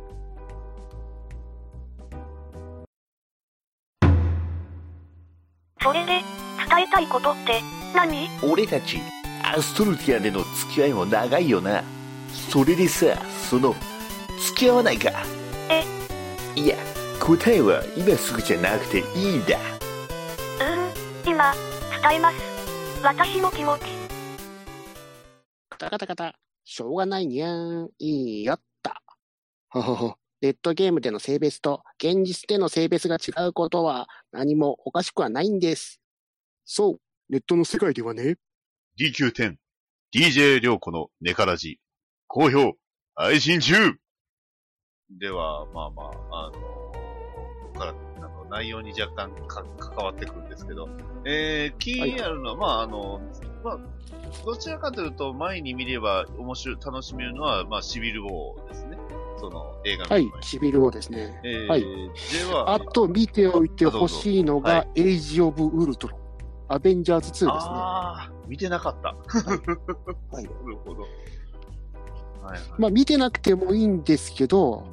[5.83, 6.20] それで、
[6.68, 7.62] 伝えたいことって
[7.94, 8.29] 何？
[8.42, 8.99] 俺たち
[9.42, 11.83] アストルティアでの付き合いも長いよな
[12.51, 13.16] それでさ
[13.49, 13.75] その
[14.46, 15.11] 付き合わないか
[15.68, 15.85] え？
[16.61, 16.77] いや
[17.20, 21.53] 答えは今すぐじゃなくていいんだうーん、今、
[22.03, 22.37] 伝えます。
[23.03, 23.83] 私の気持ち。
[25.68, 26.35] カタカタカタ。
[26.64, 27.88] しょうがないにゃーん。
[27.99, 29.03] いいよった。
[29.68, 30.16] ははは。
[30.40, 36.00] ネットゲームでの性別と現実での性別が違うことは何もおかしくはないんです。
[36.64, 37.01] そう。
[37.29, 38.37] ネットの世界ではね。
[38.99, 39.57] DQ10、
[40.14, 41.79] DJ 涼子のネカラジ、
[42.27, 42.75] 好評、
[43.14, 43.75] 配信中
[45.18, 46.92] では、まあまあ、あのこ
[47.73, 50.88] こから、あの、内容に若干か関わってくるんですけど、
[51.25, 53.20] えー、気になるのは、まああの、
[53.64, 53.79] まあ、
[54.44, 58.99] どちらかというと、前に見れば面白い、楽しめるのは、まあ、シビルウォーですね。
[59.38, 60.31] その、映画のはい。
[60.42, 61.40] シビルをですね。
[61.44, 61.87] えー、はいで
[62.53, 66.20] は、あと見ておいてほしいのはが、エイジ・オブ・ウルトロン。
[66.71, 67.51] アベンジャーズ2ですね。
[67.53, 69.09] ああ、見てなかった。
[70.31, 70.55] はいなる
[70.85, 71.03] ほど。
[71.03, 71.09] は
[72.51, 72.61] いはい。
[72.79, 74.85] まあ見てなくてもいいんですけど、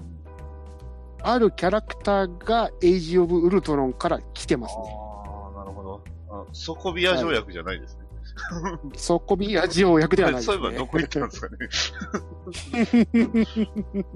[1.22, 4.84] あるキャラクターがエイジ・オブ・ウルトロンから来てますね。
[4.86, 6.02] ああ、なるほど。
[6.32, 8.02] あ底ビア条約じゃないですね。
[8.96, 10.70] 底ビア条約ではないですそうね。
[10.70, 11.58] いえばどこ行ったんですかね。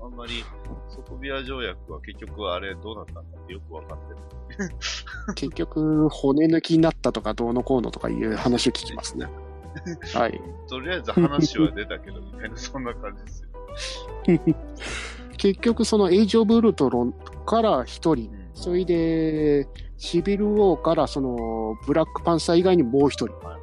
[0.00, 0.44] あんあんまり、
[0.88, 4.16] 底ビア条約は結局あれどうなったんだってよくわかってる。
[5.34, 9.26] 結局、骨抜きになったとかどうのこうのとかいう話を聞きますね。
[10.14, 10.40] はい。
[10.68, 14.54] とりあえず話は出たけど、みたいな、そんな感じですよ。
[15.38, 17.14] 結局、そのエイジ・オブ・ウルトロン
[17.46, 19.66] から一人、うんそれで、
[19.98, 23.60] シビル・ウォーからその、ブラックパンサー以外にもう一人はい、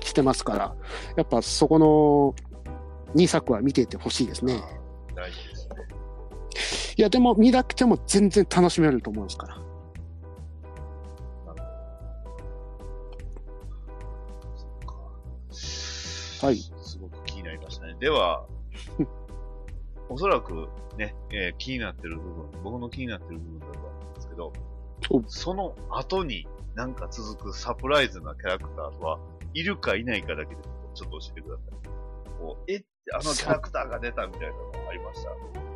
[0.00, 0.74] 来てますから、
[1.16, 2.34] やっぱそこの
[3.14, 4.60] 2作は見ていてほしいですね。
[7.00, 9.56] いや、でも見なくても全然楽しめると思うんですから。
[16.42, 17.96] はいすごく気になりましたね。
[17.98, 18.44] では、
[20.10, 24.52] おそらくね、えー気になってる部分、僕の気になってる部分だと思うんですけど
[25.10, 29.18] お、その後になんか続くサプライズなキャラクターは
[29.54, 30.62] いるかいないかだけで
[30.94, 31.88] ちょっと教えてください。
[32.38, 32.84] こうえ
[33.14, 35.69] あのキャラクターが出たみたいなのありました？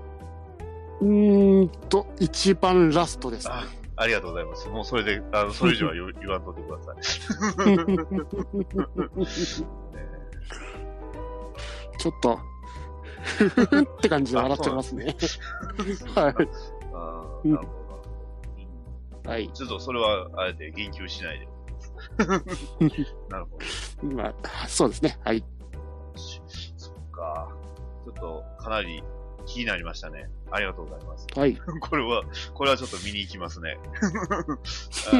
[1.00, 3.54] うーんと、一番ラストですね。
[3.54, 4.68] あありがとうございます。
[4.68, 7.76] もうそれで、あの、それ以上は言言わんとってください。
[7.76, 7.85] ね
[11.98, 12.38] ちょっと、
[13.96, 15.16] って感じで笑ってますね。
[16.14, 16.35] はい。
[16.92, 17.78] あーなるほど。
[17.78, 17.85] うん
[19.26, 19.50] はい。
[19.54, 21.48] ちょっとそれは、あえて言及しないで。
[23.30, 23.59] なるほ
[24.02, 24.09] ど。
[24.14, 25.18] まあ、そうですね。
[25.24, 25.42] はい。
[26.76, 27.48] そっか。
[28.04, 29.02] ちょっと、かなり
[29.55, 30.29] 気になりましたね。
[30.51, 31.27] ありがとうございます。
[31.37, 31.57] はい。
[31.81, 33.79] これは、これはちょっと見に行きますね。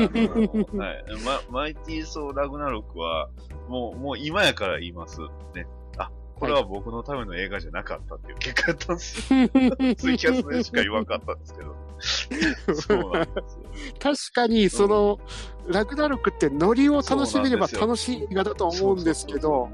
[0.77, 1.25] はい。
[1.25, 3.31] ま、マイティーソー・ラグナロクは、
[3.69, 5.21] もう、もう今やから言います。
[5.55, 5.67] ね。
[5.99, 9.49] あ、これは僕のための映画じゃなかったっていう結果やったんですよ。
[9.95, 11.77] ツイキャスでしか言わんかったんですけど。
[12.01, 13.65] そうなんですよ。
[13.99, 15.19] 確かに、その、
[15.67, 19.71] ラグナロクってノリを楽しめれば楽しい映画だと思うんですけど、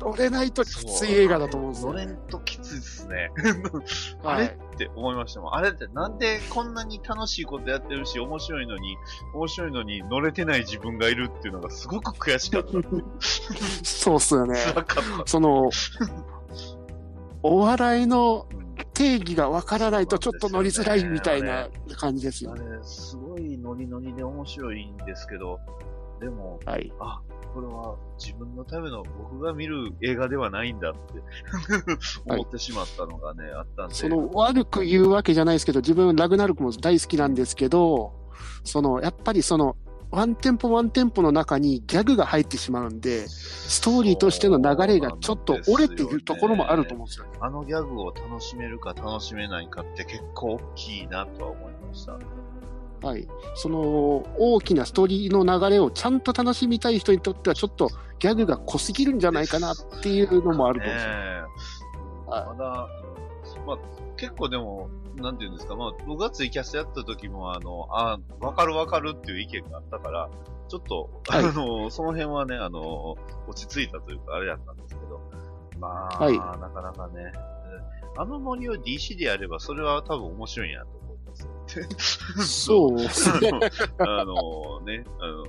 [0.00, 2.12] 乗れないときつい映画だと思うんですよ乗れね。
[2.12, 3.30] んときついですね。
[4.22, 4.46] あ れはい。
[4.46, 5.54] って思いましたもん。
[5.54, 8.96] あれってなんでこんなに楽しいことやってるし、面白いのに、
[9.34, 12.70] 面白いのに乗れてない自分がいるっていうのがすごく悔しかった。
[13.82, 14.54] そうっすよね。
[14.74, 15.26] 辛かった。
[15.26, 15.70] その、
[17.42, 22.60] お笑いのうん定義がわからないとちょっと乗りづらいみたいな感じですよあね。
[22.76, 25.58] れ、すごいノリノリで面白いんですけど、
[26.20, 26.92] でも、はい。
[27.00, 27.20] あ、
[27.52, 30.98] これは自分のための僕が見る映画ではないんだって
[32.26, 33.94] 思ってしまったのがね、あったんで。
[33.94, 38.12] その悪く言うわけじゃないですけど、自分ラグナルクも大好きなんですけど、
[38.64, 39.76] その、やっぱりその、
[40.12, 47.30] ワンテンポワンテンポの中にギャグが入ってしまうんで、ストーリーとしての流れがちょっと折れているところもあると思うんですよね。
[47.40, 52.18] あのギャグを楽しめるか楽しめないかって結構大きいなとは思いました。
[53.02, 53.26] はい。
[53.54, 53.78] その、
[54.38, 61.12] 大きなストーリーの流れをちゃんと楽しみたい人にとっては、ちょっとギャグが濃すぎるんじゃないかなっていうのもあると思うんですよ。
[62.26, 62.88] まだ、
[63.56, 63.78] うんまあ、
[64.16, 70.30] 結構でも、なんていうんですか、まあ、僕がツイキャスやった時も、あの、あわかるわかるっていう意見があったから、
[70.68, 71.44] ちょっと、はい。
[71.44, 75.20] あの、その辺はね、あの、落ち着いたというか、あれだったんですけど、
[75.78, 76.38] まあ、はい。
[76.38, 77.32] なかなかね、
[78.16, 81.34] あのノリを DC でやれば、それは多分面白いんやと思いま
[81.98, 82.66] す。
[82.66, 82.98] そう。
[82.98, 83.50] ですね。
[83.98, 85.44] あの、あのね、あの、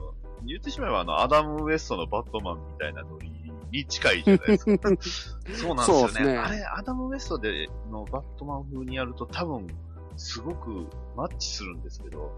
[0.46, 3.33] 言ってしまえば、あの、アダム・ウエストのバットマンみたいなノリ
[3.74, 4.72] に近いじゃないですか。
[5.54, 6.34] そうなんですよね。
[6.34, 9.68] ねあれ、アダム・ウエストでのバットマン風にやると多分、
[10.16, 12.32] すごくマッチするんですけど、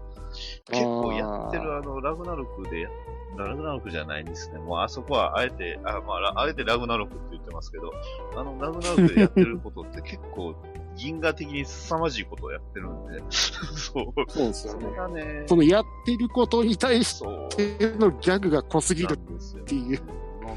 [0.70, 2.90] 結構やってるあの、ラグナロクでや、
[3.36, 4.58] ラグナロクじゃないんですね。
[4.58, 7.92] もうあそこはあえて、あ、まあラ、あえてラグナロクって言ってますけど、
[8.34, 10.54] あの、ラグナロクでやってることって結構、
[10.96, 14.30] 銀河的に凄まじいことをやってるんで、 そう。
[14.30, 14.96] そうですよねそれ。
[14.96, 17.48] がね、そのやってることに対しそう。
[17.50, 20.00] てのギャグが濃すぎるっていう。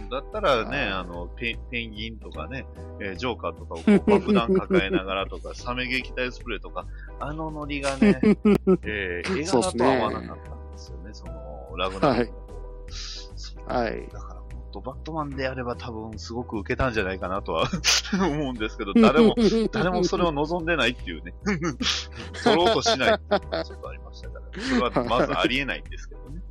[0.10, 2.66] だったらね、あの、ペンペンギンとかね、
[3.00, 3.78] えージョーカーとかを
[4.20, 6.86] 爆弾抱えながらとか、 サメ撃退スプレーとか、
[7.20, 8.20] あのノリがね、
[8.84, 12.32] えー映画だとは合わなかったんですよね、その、ラグナロク
[13.68, 13.90] は。
[13.90, 14.10] い。
[14.12, 17.68] だからもっとバットマンでやれば多分すごく受けたんじゃないかなとは
[18.14, 19.36] 思うんですけど、誰も、
[19.72, 21.34] 誰もそれを望んでないっていうね。
[22.44, 26.42] 取ろうとしないっていうのがちょっとありましたから、それはまずありえないんですけどね。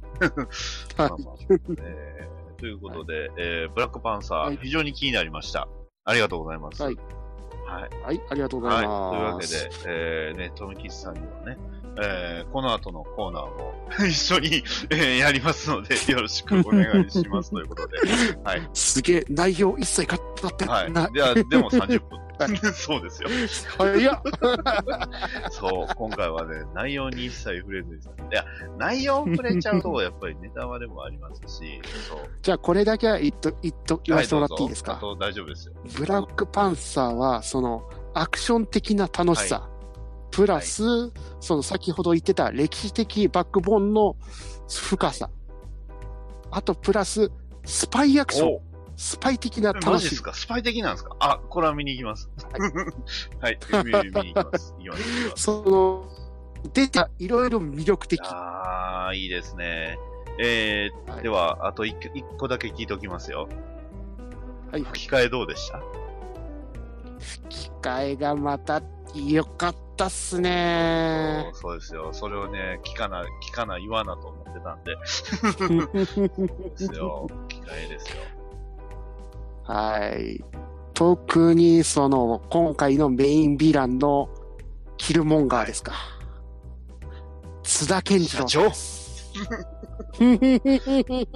[0.97, 1.35] まあまあ
[1.79, 2.18] えー
[2.59, 5.69] ということで、えーブラックパンサー、はい非常に気になりました。
[6.05, 6.83] ありがとうございます。
[6.83, 6.97] はい。
[7.67, 8.03] はい。
[8.03, 8.87] はい、ありがとうございはい。
[8.87, 9.65] というわけます。
[9.65, 11.59] で、えー、ね、トミキスさんにはね、
[12.03, 13.75] えー、この後のコーナーも
[14.09, 17.99] 一緒に、えーやりますので、よろしくお願いしますということで、
[18.43, 18.69] はい。
[18.73, 20.17] すげえ、内容一切語
[20.49, 20.93] ってはい。
[20.93, 21.13] ない。
[21.13, 22.28] では、でも30分。
[22.73, 23.29] そうですよ。
[23.79, 24.23] はい、いや、
[25.51, 28.11] そう、今回はね、内容に一切触れずにさ。
[28.31, 28.45] いや、
[28.79, 32.19] 内容触れちゃうと、やっぱりネタバレもありますし、そう。
[32.43, 35.75] じゃあこれだけは言っと、言っと、言わせてもらっていいですか、はどうぞあと大丈夫ですよ。
[35.97, 39.69] ブラックパンサーは、その、アクション的な楽しさ、
[40.31, 40.83] プラス、
[41.41, 44.17] その先ほど言ってた歴史的バックボーンの
[44.69, 45.31] 深さ、
[46.51, 47.31] あとプラス、
[47.65, 48.61] スパイアクション、お
[49.01, 50.09] スパイ的なマ楽しみ。
[50.09, 50.35] ジですか？
[50.35, 51.15] スパイ的なんですか？
[51.21, 52.29] あ、これは見に行きます。
[53.41, 53.59] はい。
[53.85, 54.75] 見に見に行きます。
[55.41, 56.09] その、
[56.75, 58.21] 出た、いろいろ魅力的。
[58.25, 59.97] あー、いいですね。
[60.41, 63.49] えー、はいでは、あと一個一個だけ聞いておきますよ。
[64.73, 64.83] はい。
[64.83, 65.81] 吹き替えどうでした？
[67.49, 68.83] 機会がまた
[69.15, 71.51] 良かったっすね。
[71.55, 72.09] そうですよ。
[72.13, 74.97] それをね、聞かな、聞かな言わなと思ってたんで。
[76.75, 77.29] ですよ。
[77.49, 78.17] 吹き替えですよ。
[79.69, 80.43] はい。
[80.95, 84.31] 特に、その、今回のメインヴィランの
[84.97, 85.93] キルモンガーですか。
[87.63, 89.31] 津田健次郎さんです。
[90.21, 91.29] えー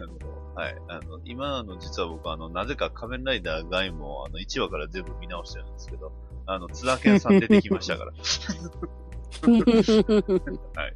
[0.00, 0.76] あのはい。
[0.88, 6.12] あの、今、あの、実は僕、あの、なぜか仮面ライダーガイも、あの、1話から全部見直してるんですけど、
[6.46, 8.12] あの、津田健さん出てきましたから。
[9.42, 10.94] はい。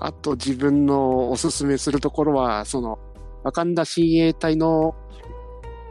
[0.00, 2.98] あと自分のおすすめするところは、その、
[3.44, 4.94] ワカンダ親衛隊の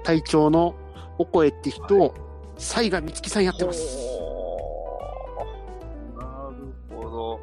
[0.04, 0.76] 隊長の
[1.20, 2.14] お声って人を、
[2.58, 3.98] 西賀美月さんやってます。
[6.18, 7.40] なるほど。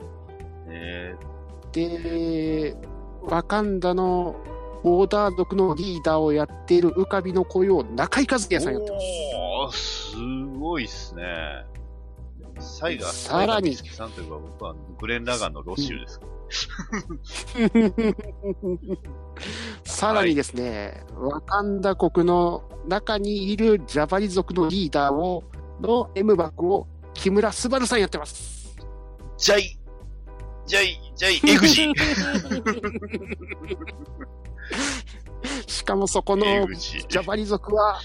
[0.69, 1.15] え
[1.73, 2.77] で、
[3.23, 4.35] ワカンダの
[4.83, 10.17] ボーダー族のリーダーをやっている浮かびの声を中井和也さんやってます。
[10.17, 11.23] おー、すごいっすね。
[12.59, 16.21] サイが、さらにサイがさんといえば僕はグレン・ラガンのロシューです。
[19.85, 25.45] さらにですね、ワカンダ国の中にいるジャバリ族のリーダーを、
[25.81, 28.77] の M バックを木村昴さんやってます。
[29.39, 29.79] ジャイ、
[30.67, 31.93] ジャイ、ジャイ、エグジ。
[35.67, 36.45] しかもそこの。
[36.75, 38.01] ジャバリ族は、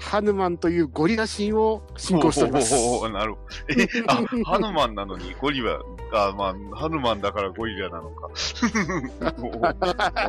[0.00, 2.74] ハヌマンというゴリラ神を信仰しております。
[2.74, 3.82] おーなるほど。
[3.82, 5.78] え、あ、ハヌマンなのにゴリラ、
[6.12, 8.30] あ、まあ、ハヌマンだからゴリラなのか。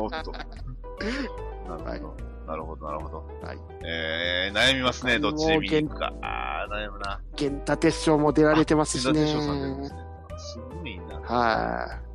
[0.00, 0.32] おおっと。
[0.32, 2.32] なるほど。
[2.46, 3.24] なるほど、なるほど。
[3.46, 6.12] はいえー、悩みますね、どっちで見に行くか。
[6.22, 7.20] あー、悩むな。
[7.38, 9.26] 源太鉄章も出られてますしね。
[9.26, 10.00] 千田哲章さん出るんですね。
[10.36, 11.20] すごいな。
[11.20, 12.12] はい。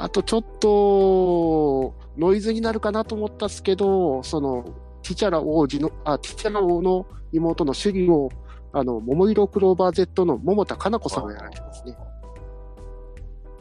[0.00, 4.64] あとちょっと、ノイズになるかなと思ったっすけど、その、
[5.02, 8.30] ティチャラ王子の、あ、ティチャラ王の妹の主義を、
[8.72, 11.96] あの、桃色クローバー Z の桃田かな子さんがやられてますね。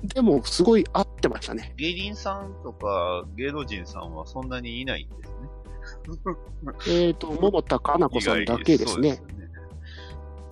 [0.03, 1.73] でも、すごい合ってましたね。
[1.77, 7.05] 芸人さんとか芸能人さんはそんなにいないんですね。
[7.07, 9.15] えっ、と、桃田かな子さんだけですね。
[9.15, 9.47] すよね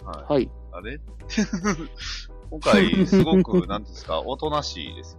[0.03, 0.33] はい。
[0.33, 0.51] はい。
[0.71, 0.99] あれ？
[2.49, 5.17] 今回、すごく、なんですか、おとなしいです。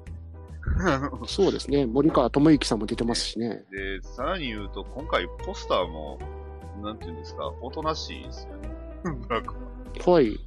[1.27, 1.87] そうですね。
[1.87, 3.65] 森川智之さんも出てますしね。
[3.71, 6.19] で、さらに言うと、今回、ポスターも、
[6.83, 8.77] なんていうんですか、おとなしいですよね。
[9.29, 9.55] なんか
[10.11, 10.39] はい。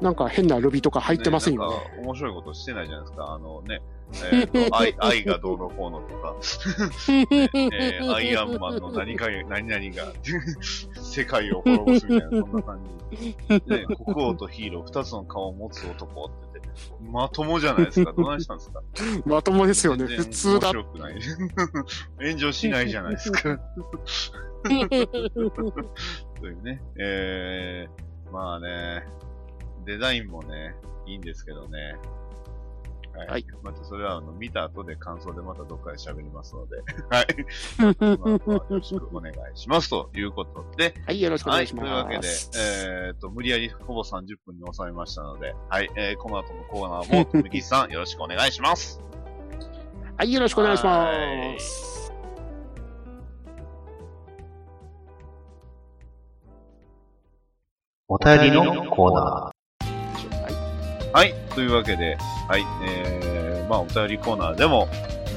[0.00, 1.76] なんか変なルビとか入ってませんよね。
[1.76, 3.32] なんか面白いことしてないじゃないですか。
[3.34, 3.82] あのね、
[4.32, 6.34] えーと 愛愛がどうのこうのとか、
[7.12, 10.12] ねえーアイアンマンの何か、何々が、
[11.00, 12.80] 世界を滅ぼすみたいな、そんな感
[13.12, 13.54] じ。
[13.66, 16.49] ね、国王とヒーロー、二つの顔を持つ男って、
[17.00, 18.12] まともじゃないですか。
[18.12, 18.82] どないしたんですか？
[19.26, 20.06] まともですよね。
[20.06, 20.70] 普通だ。
[20.70, 21.14] 面白くない。
[22.20, 23.58] 炎上しないじゃないですか。
[26.40, 26.82] というね。
[26.98, 29.04] えー、まあね、
[29.86, 30.74] デザインもね、
[31.06, 31.96] いいんですけどね。
[33.16, 33.28] はい。
[33.28, 36.76] はいまたそれはあの見た後で感想でまたどっかで喋りますので、
[37.10, 37.26] はい。
[37.78, 41.58] まあまあよろしくお願いしますということで、はい、よろしくおはい。
[41.58, 45.90] 願いしというわけでます。、えっ、と、無理やりほぼ30分に収めましたので、はい。
[45.96, 49.00] えー、この後のコーナーも、とめきさんよろしくお願いします。
[50.16, 51.12] はい、よろしくお願いしは
[51.54, 52.00] ます。
[58.12, 59.52] お便りのコーナ
[61.12, 61.32] はい。
[61.60, 62.16] というわけで、
[62.48, 62.64] はい。
[62.82, 64.86] えー、まあ、お便りコーナーでも、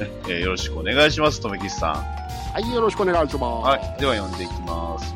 [0.00, 1.94] ね、えーよろしくお願いします、とめきさん。
[1.96, 3.44] はい、よろしくお願いします。
[3.44, 4.00] はい。
[4.00, 5.14] では読んでいきます。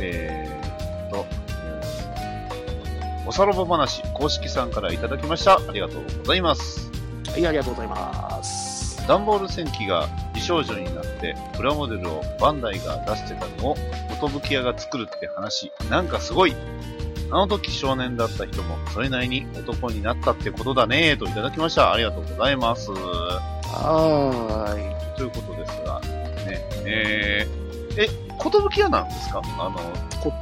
[0.00, 5.56] えーっと、えーおさらば話、公式さんからいただきました。
[5.56, 6.90] ありがとうございます。
[7.28, 9.06] はい、ありがとうございます。
[9.06, 13.76] ダンボール戦記が美少女になって、プラモデルをバンダイが出してたのを、
[14.46, 16.56] 寿屋が作るって話、なんかすごい。
[17.32, 21.92] あの時少年だった人も、それなりに男になったってことだねといただきました。
[21.92, 22.90] ありがとうございます。
[22.92, 25.16] はーい。
[25.16, 28.08] ということですが、ね、えー、え、
[28.74, 29.40] 寿屋なんですか？
[29.58, 29.78] あの、
[30.20, 30.32] こ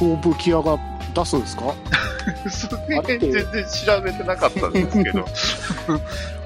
[0.00, 0.76] う武器屋が
[1.14, 1.72] 出すんですか？
[2.50, 3.42] それ全然
[3.86, 5.24] 調べてなかったんですけど、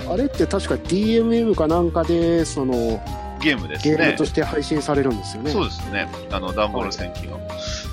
[0.12, 3.02] あれって確か DMM かなんかで、その、
[3.40, 4.24] ゲームですねゲームと。
[4.24, 5.50] して配信されるんですよね。
[5.50, 6.08] そうですね。
[6.30, 7.40] あの、ダンボール戦記の。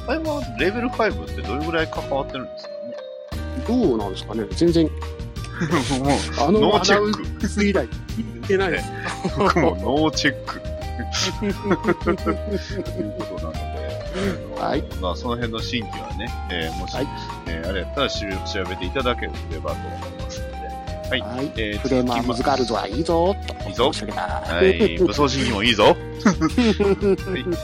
[0.07, 2.95] あれはレベル5ってどれぐらい関わってるんですかね？
[3.67, 4.45] どうなんですかね？
[4.51, 4.91] 全然、も
[6.47, 7.87] あのノーチェッアナウンス以来、
[8.17, 8.85] 言ってないです。
[9.35, 10.61] う、僕もノーチェック。
[11.41, 11.53] という
[13.17, 17.07] ことなので、はいまあ、その辺の新規はね、えーもし、はい
[17.47, 19.29] えーあれやったら調べ調べていただけれ
[19.63, 20.53] ばと思いますので。
[21.09, 21.21] はい。
[21.21, 21.51] はい。
[21.57, 23.69] えーフレーマームズガールズはいいぞ、と。
[23.69, 24.97] いいぞ申し訳ないはい。
[24.99, 25.85] 武装神器もいいぞ。
[25.85, 25.93] は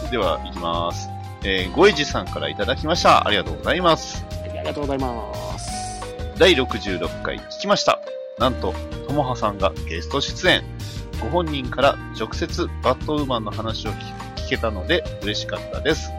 [0.07, 0.11] い。
[0.11, 1.09] では、いきます。
[1.49, 3.25] えー、ごえじさんからいただきました。
[3.25, 4.25] ありがとうございます。
[4.25, 6.01] はいありがとうございます。
[6.37, 8.01] 第66回聞きました。
[8.37, 8.73] なんと、
[9.07, 10.61] ともはさんがゲスト出演。
[11.21, 16.09] ご本人から直接バットウーマンの話を聞聞けたので嬉しかったです。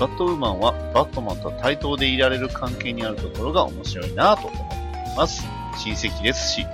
[0.00, 4.74] バットウーマンはバットマンと対等でいられる関係にあるところが面白いなぁと思って
[5.12, 5.44] います。
[5.78, 6.66] 親戚ですし。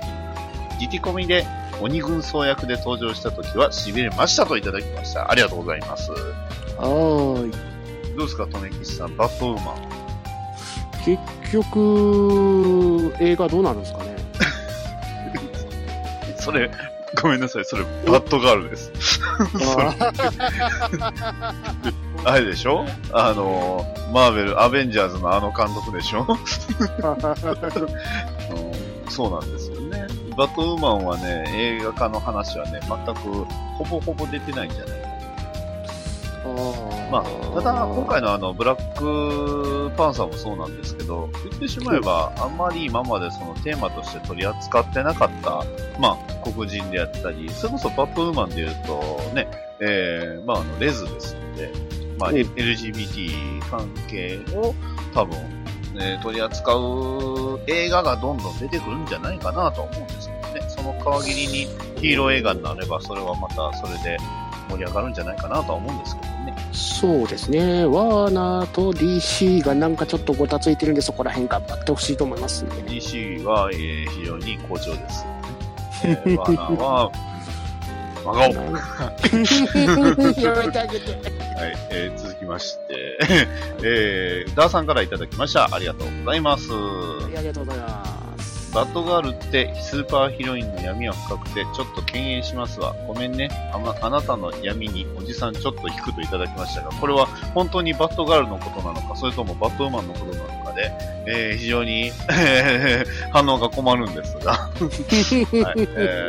[0.79, 1.45] ギティコミで
[1.81, 5.29] 鬼軍曹役で登場した時は痺れましたといただきました。
[5.29, 6.11] ありがとうございます。
[6.11, 7.68] はーい。
[8.19, 9.75] どうですか、とめきちさん、バットウーマン。
[11.05, 11.17] 結
[11.53, 14.17] 局、映画どうなるんですかね
[16.37, 16.69] それ、
[17.21, 18.91] ごめんなさい、それ、バッドガールです。
[22.25, 22.85] あれでしょ？
[23.13, 26.37] あの、マーベル、アベンジャーズのあの監督でしょ、 うん、
[29.09, 30.05] そうなんですよね。
[30.35, 33.45] バットウーマンはね、映画化の話はね、全く、
[33.77, 35.08] ほぼほぼ出てないんじゃない。
[37.11, 45.63] まあ、ただ、今回のあの、ブラックパンサーもそうなんですけど、言ってしまえば、あんまり今までそのテーマとして取り扱ってなかった、
[45.99, 49.47] まあ、黒人であったり、それこそバットウーマンで言うと、ね、
[49.79, 51.71] えー、まあ、あの、レズですので、
[52.19, 54.75] まあ、LGBT 関係を
[55.13, 55.37] 多分、
[55.95, 60.69] ね、取り扱う映画がどんどん出てくるんじゃないかなとは思うんですけどね。
[60.69, 61.65] その皮切りに
[61.99, 64.17] ヒーロー映画になれば、それはまたそれで
[64.69, 66.28] 盛り上がるんじゃないかなとは思うんですけどね。
[66.71, 67.85] そうですね。
[67.85, 72.71] ワーナーと DC がなんかちょっとごたついてるんで、そこら辺頑張ってほしいと思いますね。
[72.85, 75.25] DC は、えー非常に好調です。
[76.03, 77.11] えーワーナーは、
[78.23, 78.33] 真顔。
[78.33, 78.49] は
[80.37, 81.05] い、やめてあげて。
[81.91, 83.17] えー続きまして、
[83.83, 85.67] えー、ダーさんからいただきました。
[85.71, 86.69] ありがとうございます。
[86.71, 88.08] ありがとうございます。
[88.73, 92.93] バッドガールってスーパーヒロインの闇は深くてちょっと敬遠しますわ。
[93.07, 93.49] ごめんね。
[93.73, 100.91] あまあなたの闇におじさんちょっと引くといただきましたが、これは本当にバッドガールのことなのか、それともバッドウーマンのことなのかで、
[101.25, 102.11] えー非常に
[103.33, 106.27] 反応が困るんですが、 はいえ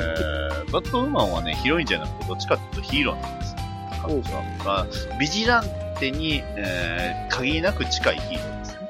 [0.67, 3.57] ーバッドウーマンはね、ヒロインじゃなくてどっちかっていうとヒーローなんです。
[4.03, 4.43] 彼女は。
[4.65, 4.87] まあ、
[5.19, 5.65] ビジラン
[5.99, 8.81] テに、えー限りなく近いヒーローですね。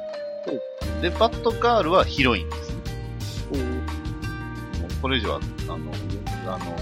[1.02, 2.69] で、バッドガールはヒロインです
[5.00, 6.76] これ以上は、あの、あの、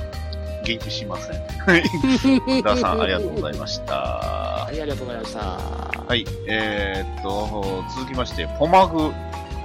[0.64, 1.40] 言及しません。
[1.40, 1.82] はい。
[2.62, 3.94] ダーさん、ありがとうございました。
[3.94, 5.40] はい、ありがとうございました。
[5.40, 6.26] はい。
[6.46, 9.12] えー、っと、続きまして、ポマグ。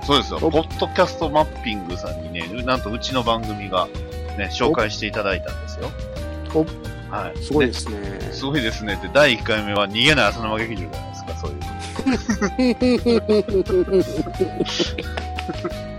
[0.06, 0.40] そうですよ。
[0.40, 3.88] ポッドキャストマッピングさんにね、なんとうちの番組が
[4.38, 5.92] ね、紹介していただいたんですよ。
[6.54, 6.66] お
[7.14, 7.38] はい。
[7.44, 8.20] すごいですね。
[8.32, 11.56] すごいですねって、第1回目は逃げない浅沼劇場じゃないですか、そうい
[15.82, 15.90] う。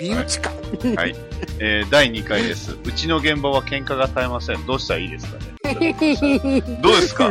[0.00, 0.50] 身内か。
[0.96, 1.14] はい。
[1.60, 2.76] えー、第2回です。
[2.84, 4.64] うちの現場は喧嘩が絶えません。
[4.66, 5.48] どうしたらいいですかね？
[6.82, 7.30] どうですか？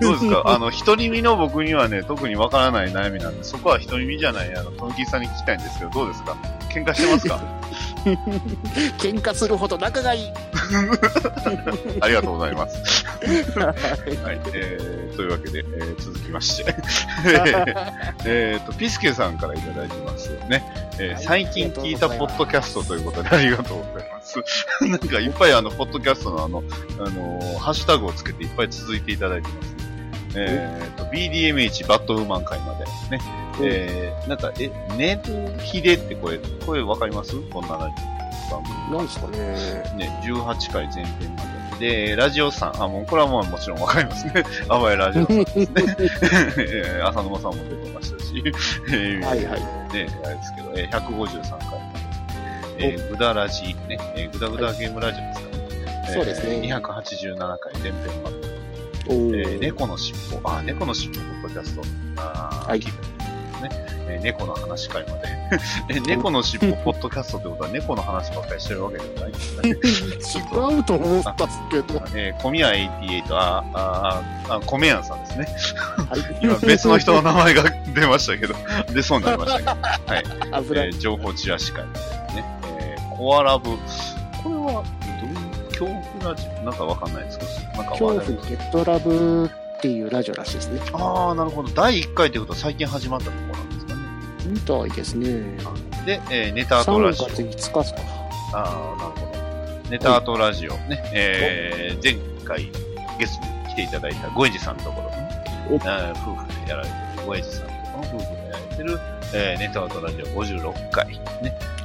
[0.00, 0.42] どうですか？
[0.46, 6.32] あの、一人身の僕にはね、特にわからない悩みなんで、そこは一人身じゃない、あの、トンキーさんに聞きたいんですけど、どうですか？
[6.70, 7.40] 喧嘩してますか？
[8.98, 10.30] 喧嘩するほど仲がいい。
[12.00, 13.04] ありがとうございます。
[13.58, 13.72] は
[14.32, 14.40] い。
[14.54, 16.74] えー、というわけで、えー続きまして。
[18.24, 20.64] えっと、ピスケさんからいただいてますよね。
[20.98, 24.36] えーはい最近聞いたポッドキャストということでありがとうございます。
[24.80, 26.62] なんかいっぱいあの、ポッドキャストのあの、
[26.98, 29.77] あのーハッシュタグをつけていっぱい続いていただいてます。
[30.48, 32.84] えっと、BDMH バッドウーマン会まで
[33.16, 33.20] ね。
[33.62, 35.30] えー、なんか、え、ネト
[35.62, 37.34] ヒデってこれ、これわかります？
[37.50, 37.92] こんなラジ
[38.52, 38.96] オ番組。
[38.98, 39.38] なんですかね。
[39.96, 41.42] ね、18回前編ま
[41.80, 42.08] で。
[42.08, 44.32] で、ラジオさん、あ、もうこれはもうもちろんわかりますね。
[44.68, 45.66] あばやラジオさんですね。
[46.58, 48.42] えー浅沼さんも出てましたし、
[48.90, 49.60] えーはいはい。
[49.60, 51.68] ね、あれですけど、えー153回ま
[52.78, 52.86] で。
[52.86, 55.58] えー、グダラジ、ね、えー、グダグダゲームラジオですかね。
[56.08, 58.37] えーそうですね287回前編まで。
[59.08, 61.82] おえ猫の尻尾、あ、猫の尻尾ポッドキャスト。
[62.16, 62.92] あーはい聞い
[63.62, 63.70] ね。
[64.08, 65.38] えー猫の話会まで。
[65.88, 70.74] え、猫の尻尾ポッドキャストってことは 猫の話ばっかりしてるわけじゃないんですかね。
[70.74, 72.02] 違うと思ったっすけど。
[72.14, 75.48] えー、小宮88、あ、あ、あ、米屋さんですね。
[76.10, 76.38] はい。
[76.42, 78.54] 今別の人の名前が出ましたけど、
[78.92, 79.70] 出そうになりましたけど。
[79.70, 80.24] はい。
[80.50, 82.44] えー情報チラシ会ですね。
[82.80, 83.70] えー、コアラブ。
[85.78, 90.80] 恐怖ラジオなんかわかんないですけど、なんか恐怖ゲットラブっていうラジオらしいですね。
[90.92, 91.68] ああ、なるほど。
[91.70, 94.00] 第1回ということは最近始まったところなんですかね。
[94.46, 95.28] みたいですね。
[96.04, 97.26] で、えー、ネタアト3ラジオ。
[97.28, 98.00] 月5日か。
[98.54, 99.32] ああ、なるほ
[99.84, 99.90] ど。
[99.90, 101.10] ネタアトラジオね。
[101.14, 102.72] えー、前回
[103.18, 105.16] ゲストに来ていただいたゴエジさんのところの
[105.78, 108.98] ね、夫婦でやられてる、ゴエジさんの夫婦でやられてる、
[109.32, 111.20] えー、ネタアトラジオ56回、ね。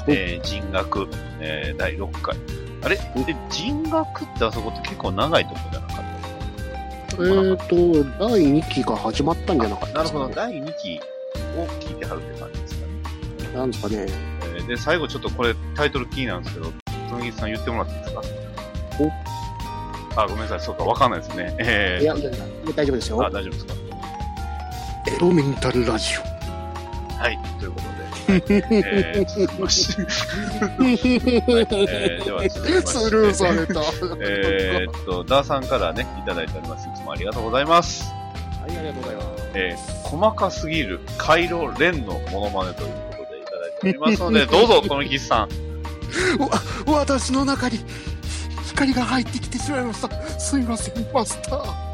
[0.08, 1.08] えー、人学、
[1.39, 2.36] えー、第6回。
[2.84, 2.96] あれ？
[2.96, 6.04] で、人学ってあそこって結構長いとこじゃなかった？
[7.16, 10.30] えーと、第2期が始まったんじゃなかったなるほど。
[10.30, 11.00] 第2期
[11.58, 12.94] を聞いてはるって感じですかね。
[13.58, 13.96] なんですかね。
[14.08, 16.72] えーで、最後ちょっとこれタイトルキーなんですけど、
[17.10, 18.22] つむぎさん言ってもらっていいですか？
[20.16, 20.60] あ、ごめんなさい。
[20.62, 21.56] そうか、わかんないですね。
[21.60, 23.30] えー、いやいやいや、大丈夫ですよあ、。
[23.30, 23.74] 大丈夫ですか？
[25.16, 26.16] エロメンタルラジ
[27.20, 28.03] はい、ということで。
[28.28, 29.70] えー、えー、では続きま。
[29.70, 30.10] して。
[32.82, 33.82] スルーされた。
[34.22, 36.88] えーっと、ダーさんからね、いただいております。
[36.88, 38.06] いつもありがとうございます。
[38.62, 39.28] はい、ありがとうございます。
[39.56, 45.50] えー、細かすぎるカイロレンのモノマネということでいただいておりますので、どうぞ、とめきさん。
[46.40, 46.50] わ
[46.88, 47.80] 私の中に
[48.68, 50.10] 光が入ってきてしまいました。
[50.40, 51.94] すいません、マスター。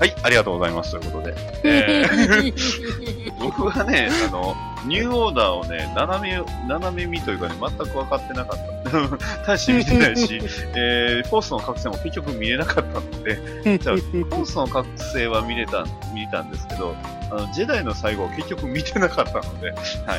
[0.00, 0.92] はい、ありがとうございます。
[0.92, 1.34] ということで。
[1.64, 9.46] えー僕はね、あの、ニューオーダーをね、斜め、斜め見というかね、全く分かってなかった。
[9.46, 10.40] 大して見てないし、
[10.74, 15.84] えー、フォースの覚醒も結局見れなかったので、じゃあ、フォースの覚醒は見れた、
[16.14, 16.94] 見れたんですけど、
[17.30, 19.78] あの、ジェダイの最後は結局見てなかったので、はい。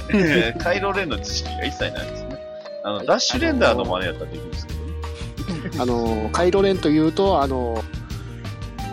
[0.09, 2.37] え ーカイロレンの知識が一切ないですね。
[2.83, 5.71] あの、ダッシュレンダーの真似やったらできるんですけどね。
[5.79, 7.83] あの、カイロレンというと、あの、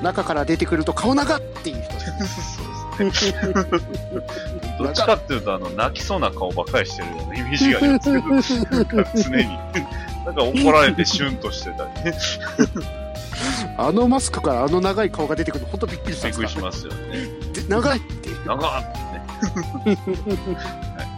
[0.02, 2.55] 中から出てくると顔長っていう人です。
[4.78, 7.88] どっちかっていうと、あの、泣きそうな顔ばっかりしてるようなイメージがあり
[8.22, 9.44] ますけど、なんか常に。
[10.26, 12.18] なんか怒られてシュンとしてたりね。
[13.78, 17.28] あのマスクからあの長い顔が出てくるの本当びっくりしたびっくりしますよね。
[17.52, 18.46] で長いっていう。
[18.46, 19.26] 長っってね。
[19.84, 19.98] はい、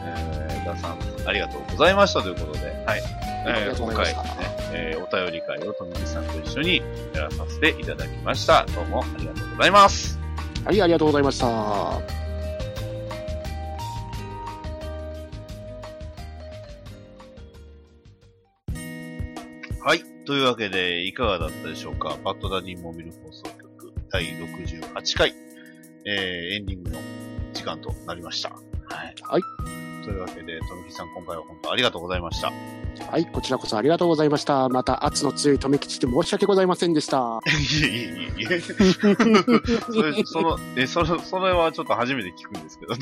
[0.04, 3.02] えー、ダさん、ありがとうございましたということで、はい。
[3.46, 6.82] えー、今回ねえー、お便り会を富木さんと一緒に
[7.14, 8.66] やらさせていただきました。
[8.74, 10.17] どうもありがとうございます。
[10.68, 11.46] はい、ありがとうございました。
[11.46, 12.02] は
[19.94, 20.04] い。
[20.26, 25.34] というわけで、いかがだったでしょうかバッドダディモビル放送局第68回、
[26.04, 26.98] えー、エンディングの
[27.54, 28.50] 時間となりました。
[28.50, 29.14] はい。
[29.22, 29.42] はい。
[30.04, 32.52] というわけで、富木さん今回は本当ありがとうございました。
[33.10, 34.68] はい、こちらこそありがとうございました。
[34.68, 37.40] また圧の強い留吉で申し訳ございませんでした。
[37.46, 37.50] い
[37.84, 38.60] えいえいえ。
[38.60, 38.72] そ
[40.02, 42.94] れ、その、え、その、それはちょっと初めて聞くんですけど、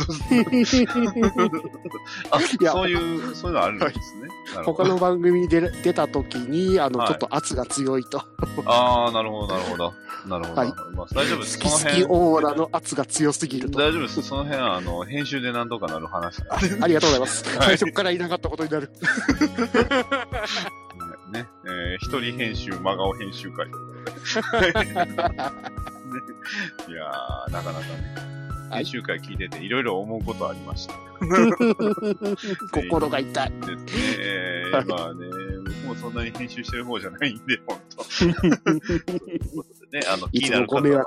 [2.31, 4.29] あ、いやそういう、そういうのあるんですね。
[4.65, 8.19] 他の番組に出る出た時に、あの、はいちょっと圧が強いと。
[8.65, 9.95] ああ、なるほど、なるほど。
[10.27, 10.61] なるほど。
[10.61, 11.59] はいまあ、大丈夫です。
[11.59, 12.05] 好き好き。
[12.09, 13.79] オーラの圧が強すぎると。
[13.79, 14.23] 大丈夫です。
[14.23, 17.59] その辺は、あの、編集で何とかなる話ありがとうございます。
[17.59, 18.91] はい 最初からいなかったことになる。
[21.33, 23.79] ね、えー一人編集、真顔編集会と
[26.91, 28.37] いやー、なかなかね、はい
[28.69, 30.95] 編集会聞いてて、いろいろ思うことありました。
[32.73, 33.53] 心が痛い。
[33.61, 33.85] ですね。
[34.19, 35.27] えーまあね、
[35.85, 38.03] 僕もそんなに編集してる方じゃないんで、本当
[39.97, 41.07] ね、あの、気になる方は、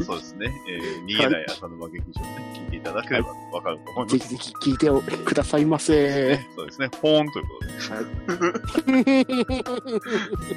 [0.00, 4.18] あそうですね、えー逃げない浅沼劇場ね、聞いていただければわかると思います。
[4.18, 6.34] ぜひぜひ聞いておくださいませ。
[6.56, 7.67] そうですね、ポーンということで。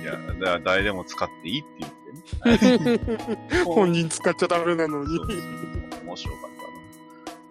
[0.02, 3.00] いや、だから誰でも使っていいって言ってね。
[3.66, 6.62] 本人使っちゃダメなのに面白かったな。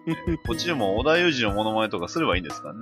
[0.07, 2.79] えーこっちでも織田裕二のモノマネとかすればいいんですからね。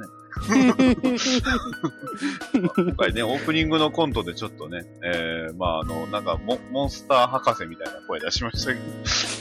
[2.61, 8.79] ま あ今回ね、オープニングのコントでちょっとね、えー、まああの、なんかモ、モンスター博士みたいな声出しましたけ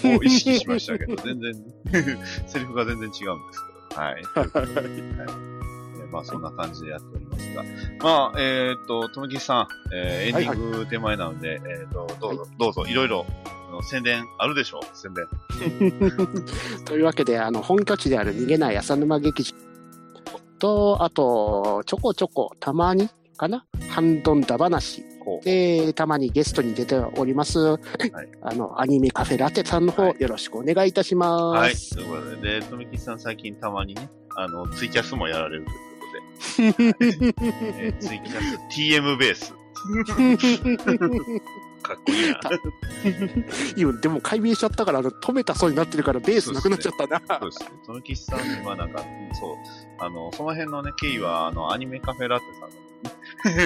[0.08, 1.54] ど、を意識しましたけど、 全然、
[2.46, 4.22] セリフが全然違うんですけど、はい。
[4.22, 5.48] といはいえー
[6.10, 7.64] まあそんな感じでやっておりますが、
[8.00, 13.26] まあ、えーっと、とめきさん、えーエンディング手前なので、えーっと、どうぞ、どうぞ、いろいろ、
[13.90, 14.80] 宣伝あるでしょ？
[14.80, 15.26] う宣伝。
[16.86, 19.52] というわけで、あの、本拠地である逃げない浅沼劇場。
[20.58, 23.64] と、あと、ちょこちょこ、たまにかな？
[23.90, 25.04] ハンドンダ話。
[25.44, 27.74] で、たまにゲストに出ております、
[28.40, 30.16] あの、アニメカフェラテさんの方、はい。
[30.20, 31.74] よろしくお願いいたしまはい。
[31.76, 31.94] す。
[31.96, 35.76] ということで、で、とめきさん最近たまにね、あの、ツイキャスもやられるという
[36.58, 39.54] えーツイキャス TM ベース。
[41.82, 42.38] かっこいいな。
[43.76, 47.22] 今、でも解明しちゃったから、あの止めたそうになってるから、ベースなくなっちゃったな。
[47.40, 47.68] そうですね。
[47.86, 49.02] とめきさんはなんか、
[49.38, 49.56] そう、
[49.98, 52.88] あの、その辺のね、経緯は、あの、アニメカフェラテさんの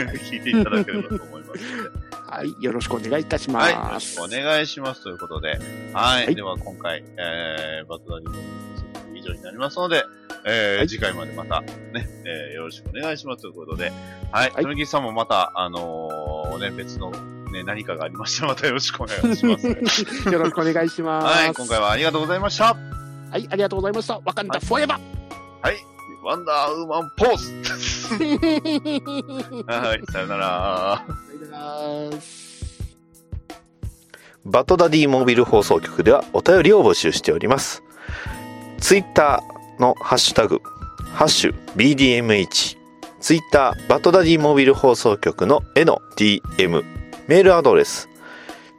[0.05, 3.75] ね、聞いていただければと思いますので、はい、よろしくお願いいたします。
[3.75, 5.59] はい、よろしくお願いしますということで、
[5.93, 8.39] はい、はいでは今回、えー、バトダディの
[9.15, 10.05] 以上になりますので、
[10.45, 13.93] えーはい次回までまたね、えーよろしくお願いしますということで、
[14.31, 17.11] はい、はいとめきさんもまた、あのーね、別の
[17.53, 19.69] ね、何かがありましたらまたよろしくお願いします。
[20.31, 21.27] よろしくお願いします。
[21.27, 22.75] はい、今回はありがとうございました。
[23.31, 24.19] はい、ありがとうございました。
[24.19, 24.99] わかんだ、フォーエバ
[25.63, 25.77] はい、
[26.25, 31.05] ワンダーウーマンポーズーはい、さよなら。
[34.45, 37.83] バトダディモービル放送局ではお便りを募集しております。
[38.81, 40.63] ツイッターのハッシュタグ、
[41.13, 42.79] ハッシュ BDMH、
[43.21, 46.85] ツイッターバトダディモビル放送局の絵の DM、
[47.27, 48.09] メールアドレス、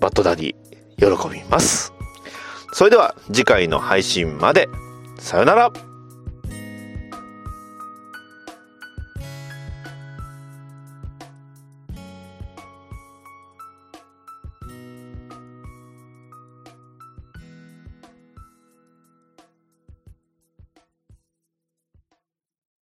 [0.00, 0.54] バッドダディ
[0.96, 1.93] 喜びます。
[2.74, 4.68] それでは次回の配信まで、
[5.20, 5.72] さよなら。